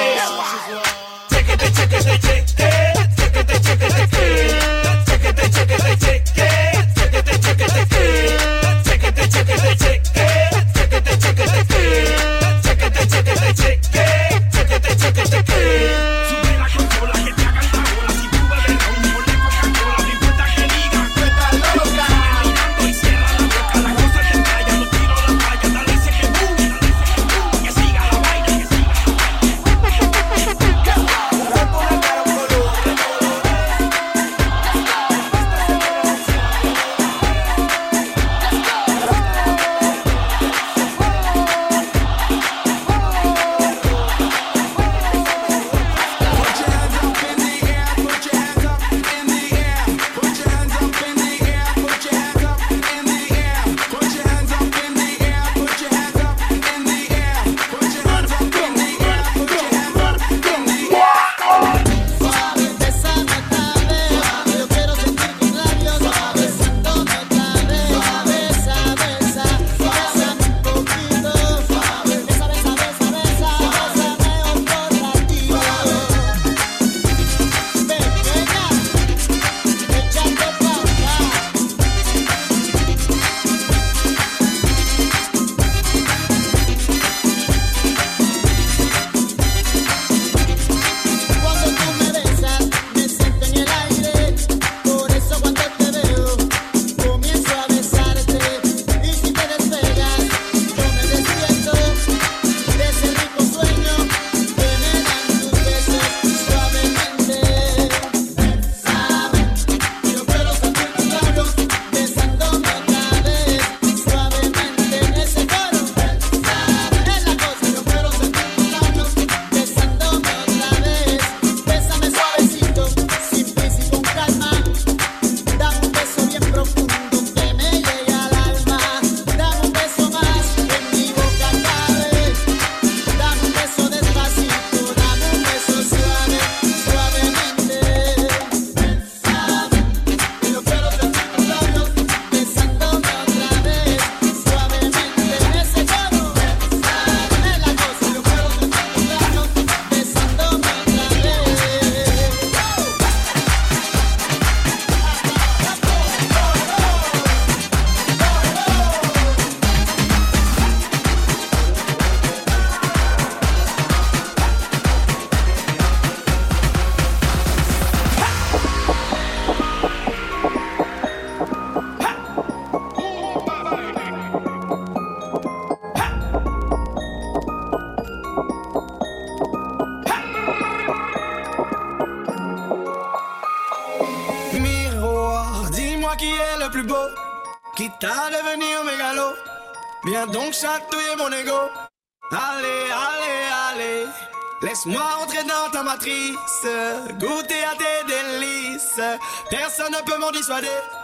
[200.49, 200.98] ready.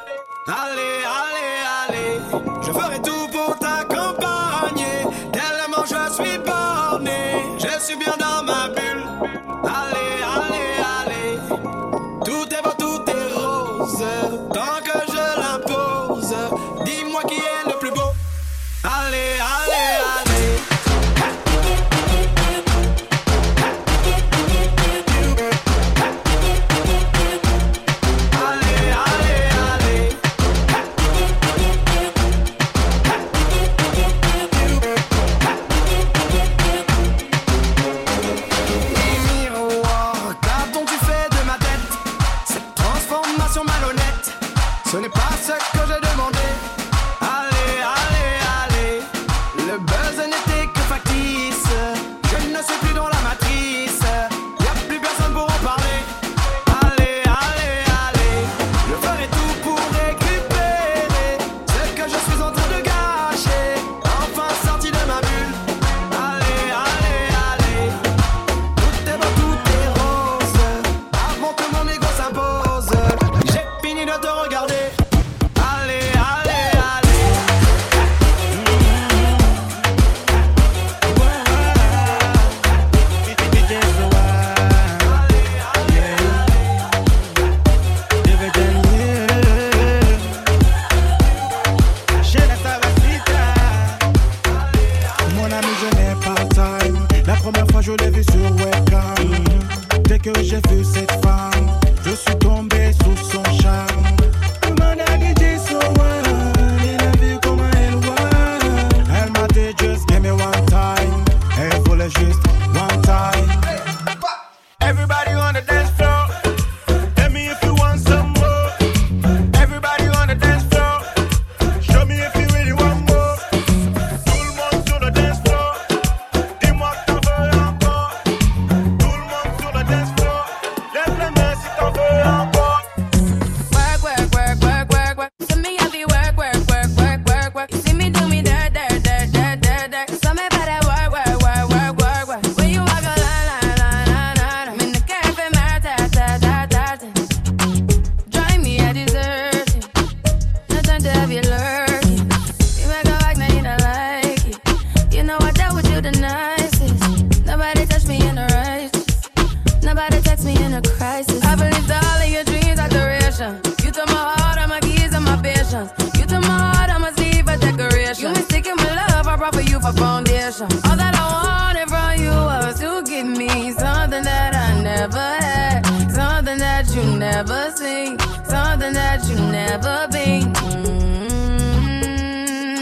[177.47, 180.53] never seen, something that you never been.
[180.55, 182.09] Mm-hmm.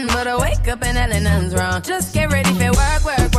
[0.07, 1.81] But I wake up and nothing's wrong.
[1.81, 3.32] Just get ready for work, work.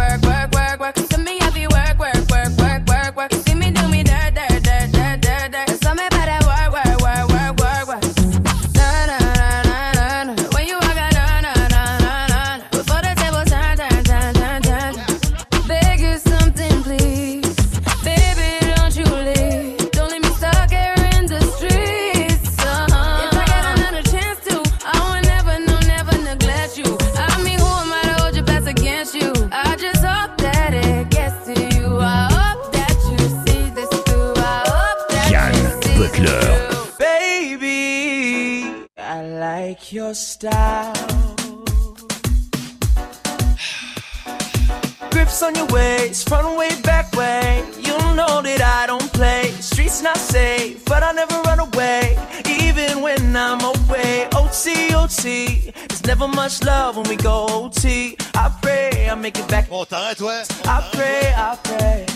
[56.17, 58.17] Never much love when we go OT.
[58.37, 59.67] I pray I make it back.
[59.69, 60.45] Oh, bon, t'arrêtes, ouais.
[60.65, 62.07] I pray, I pray.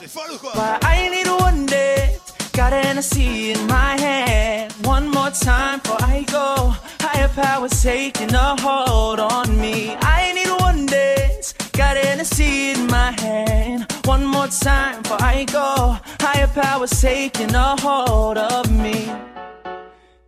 [0.00, 0.52] T'es folle ou quoi?
[0.54, 2.16] Why I need one day.
[2.54, 4.72] Got an Hennessy in my hand.
[4.84, 6.72] One more time before I go.
[7.02, 9.94] Higher powers taking a hold on me.
[10.00, 11.52] I need one dance.
[11.72, 13.84] Got an Hennessy in my hand.
[14.06, 15.98] One more time before I go.
[16.18, 18.63] Higher powers taking a hold of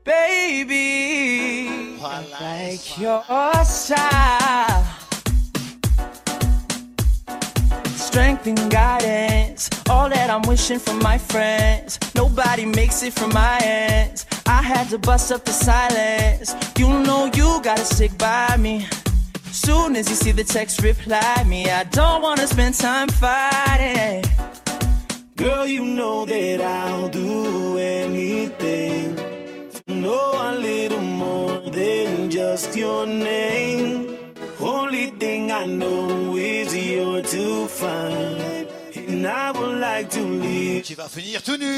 [0.07, 1.99] baby.
[2.01, 3.23] I like your
[3.65, 4.85] style.
[7.97, 11.99] Strength and guidance, all that I'm wishing for my friends.
[12.15, 14.25] Nobody makes it from my ends.
[14.47, 16.55] I had to bust up the silence.
[16.78, 18.86] You know you gotta stick by me.
[19.51, 21.68] Soon as you see the text, reply me.
[21.68, 24.25] I don't wanna spend time fighting.
[25.35, 29.26] Girl, you know that I'll do anything
[30.07, 34.17] know a little more than just your name.
[34.60, 38.67] Only thing I know is you're too fine.
[38.94, 40.83] And I would like to leave.
[40.85, 41.75] Qui va finir tout nu.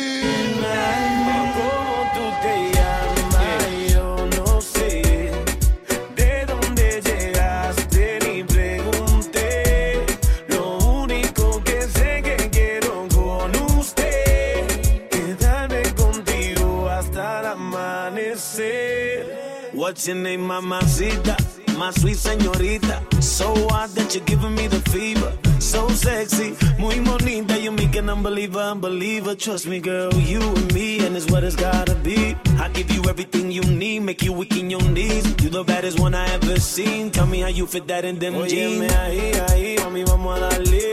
[20.07, 21.37] Name, mamacita?
[21.77, 23.03] My sweet señorita.
[23.23, 25.33] So hot that you're giving me the fever.
[25.59, 27.59] So sexy, muy bonita.
[27.59, 29.35] You make an unbeliever, unbeliever.
[29.35, 32.37] Trust me, girl, you and me, and it's what it's gotta be.
[32.59, 35.25] I give you everything you need, make you weak in your knees.
[35.43, 37.11] You the baddest one I ever seen.
[37.11, 38.93] Tell me how you fit that in them jeans.
[38.93, 40.93] ahí, ahí, mami, vamos a darle.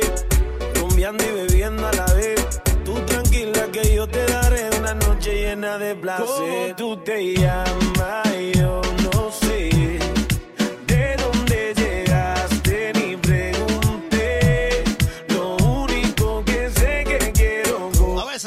[0.76, 2.62] Rumbeando y bebiendo a la vez.
[2.84, 6.26] Tú tranquila que yo te daré una noche llena de placer.
[6.26, 8.55] ¿Cómo tú te llamas?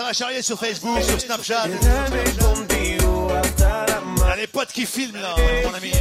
[0.09, 1.69] Ah va charrier sur Facebook, sur Snapchat.
[1.69, 3.29] quedarme contigo
[3.59, 5.93] la y a les potes qui filment là, mon ami.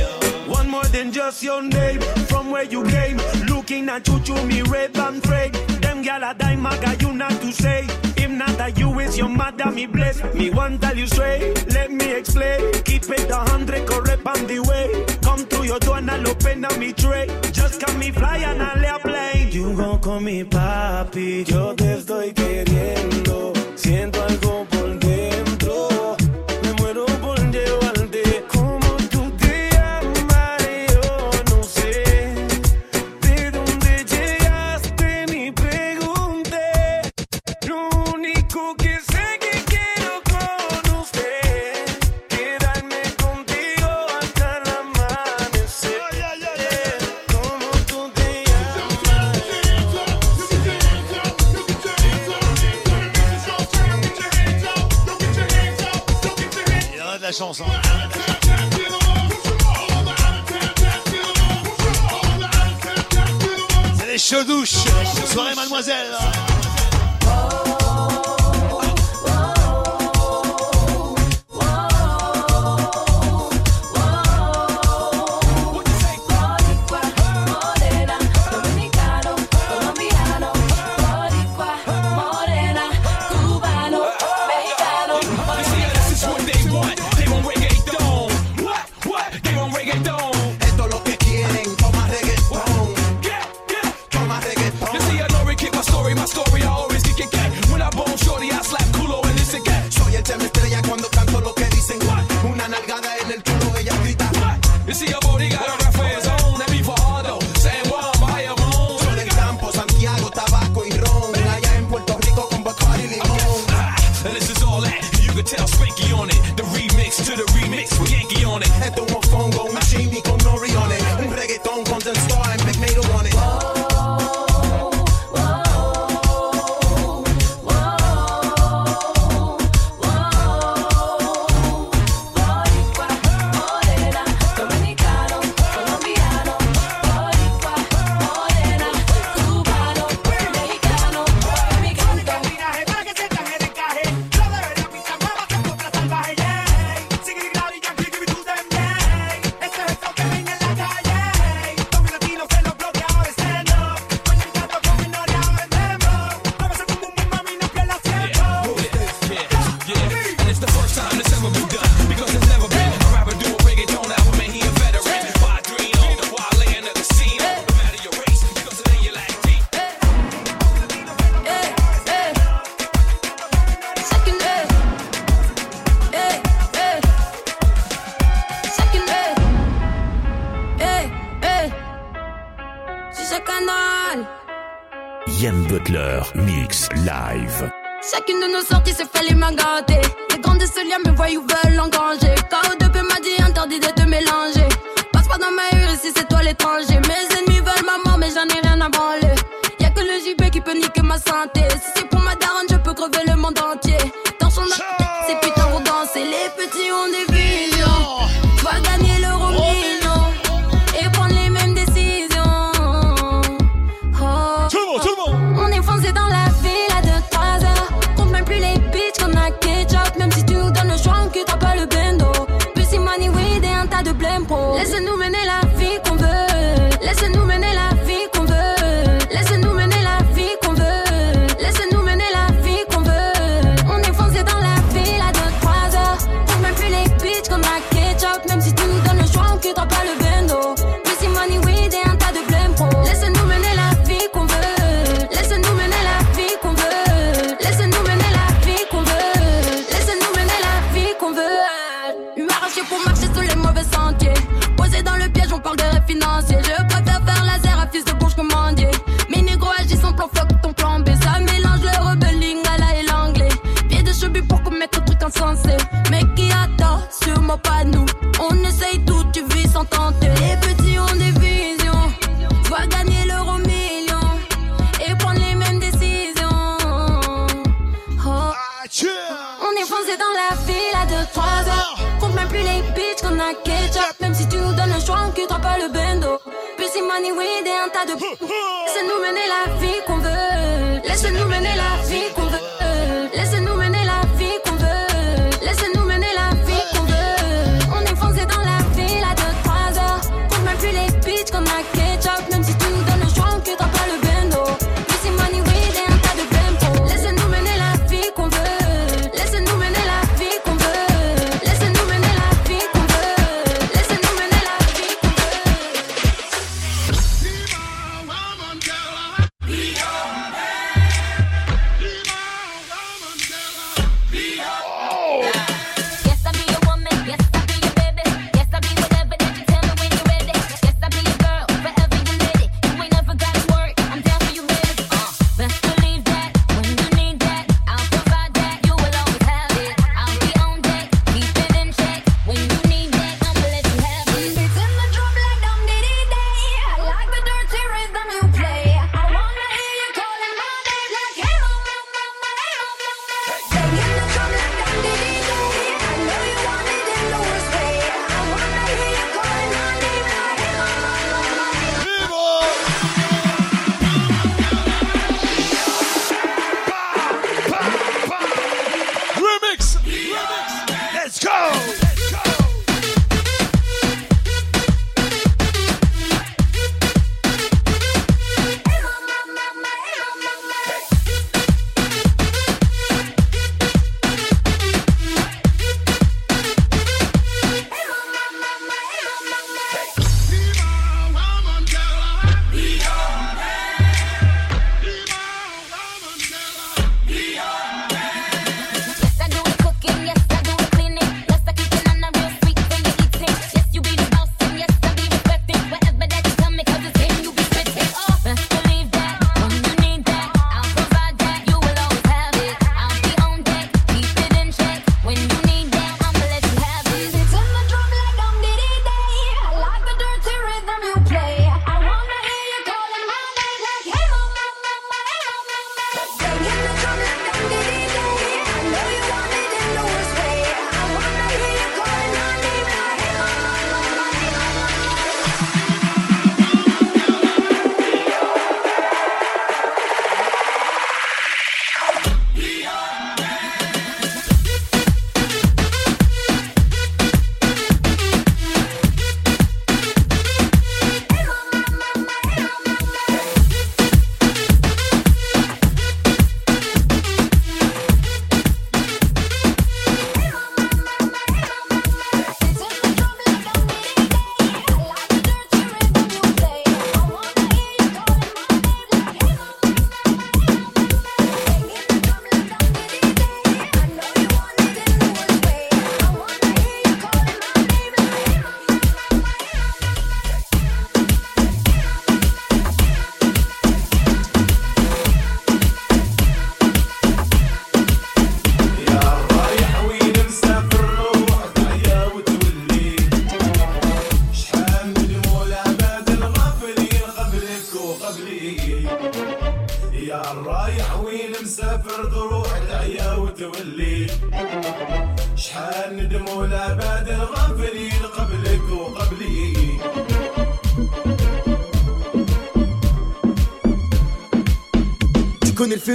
[0.47, 1.99] One more than just your name.
[2.29, 3.19] From where you came,
[3.49, 5.53] looking at you, to me red and afraid.
[5.81, 7.85] Them gal a dime, maga, you not to say.
[8.15, 10.23] If not that you is your mother, me bless.
[10.33, 12.71] Me want tell you straight, let me explain.
[12.85, 15.05] Keep it a hundred, correct on the way.
[15.21, 17.27] Come to your door and I'll open up me tray.
[17.51, 19.51] Just come me fly and I'll airplane.
[19.51, 23.56] You gon' call me papi, yo te estoy queriendo.
[23.87, 24.36] Siento al
[57.31, 57.65] la.
[63.97, 64.75] C'est les chauds douches.
[65.25, 66.15] Soirée mademoiselle.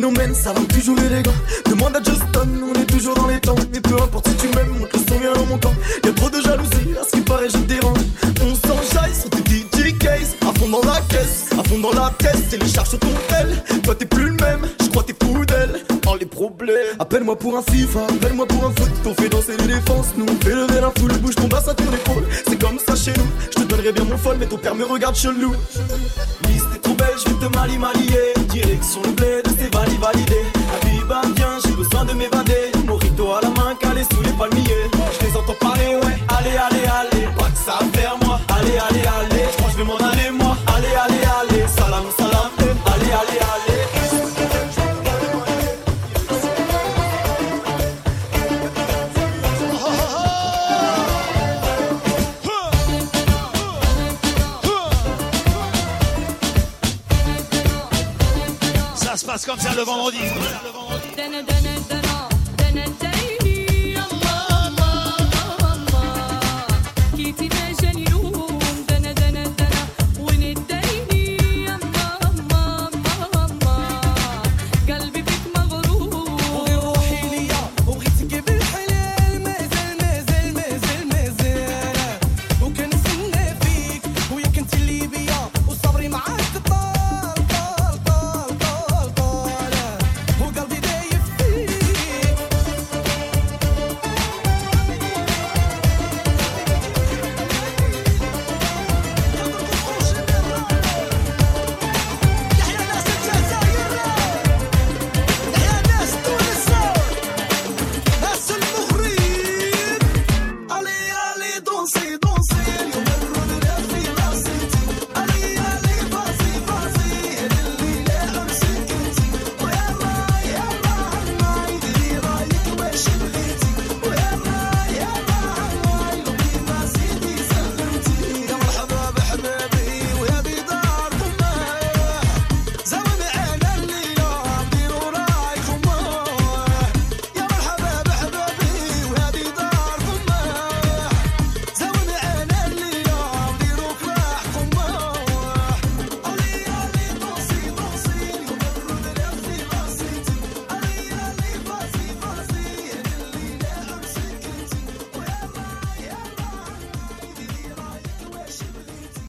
[0.02, 1.30] phénomène, ça va toujours les dégâts.
[1.70, 3.54] Demande à Justin, on est toujours dans les temps.
[3.72, 5.60] Et peu importe si tu m'aimes, montre le son vient dans mon.
[6.04, 7.98] Y'a trop de jalousie, à ce qui paraît, je dérange.
[8.40, 12.12] On s'enjaille sur tes DJ case, à fond dans la caisse, à fond dans la
[12.18, 12.48] tête.
[12.50, 15.84] Télécharge sur ton tel, toi t'es plus le même, je crois t'es fou d'elle.
[16.08, 18.90] Oh les problèmes, appelle-moi pour un FIFA, appelle-moi pour un foot.
[19.04, 21.84] T'en fait danser les défenses, nous on fait lever la foule, bouge ton bassin, ton
[21.84, 22.24] épaule.
[22.48, 24.84] C'est comme ça chez nous, je te donnerai bien mon fol, mais ton père me
[24.84, 25.54] regarde chelou.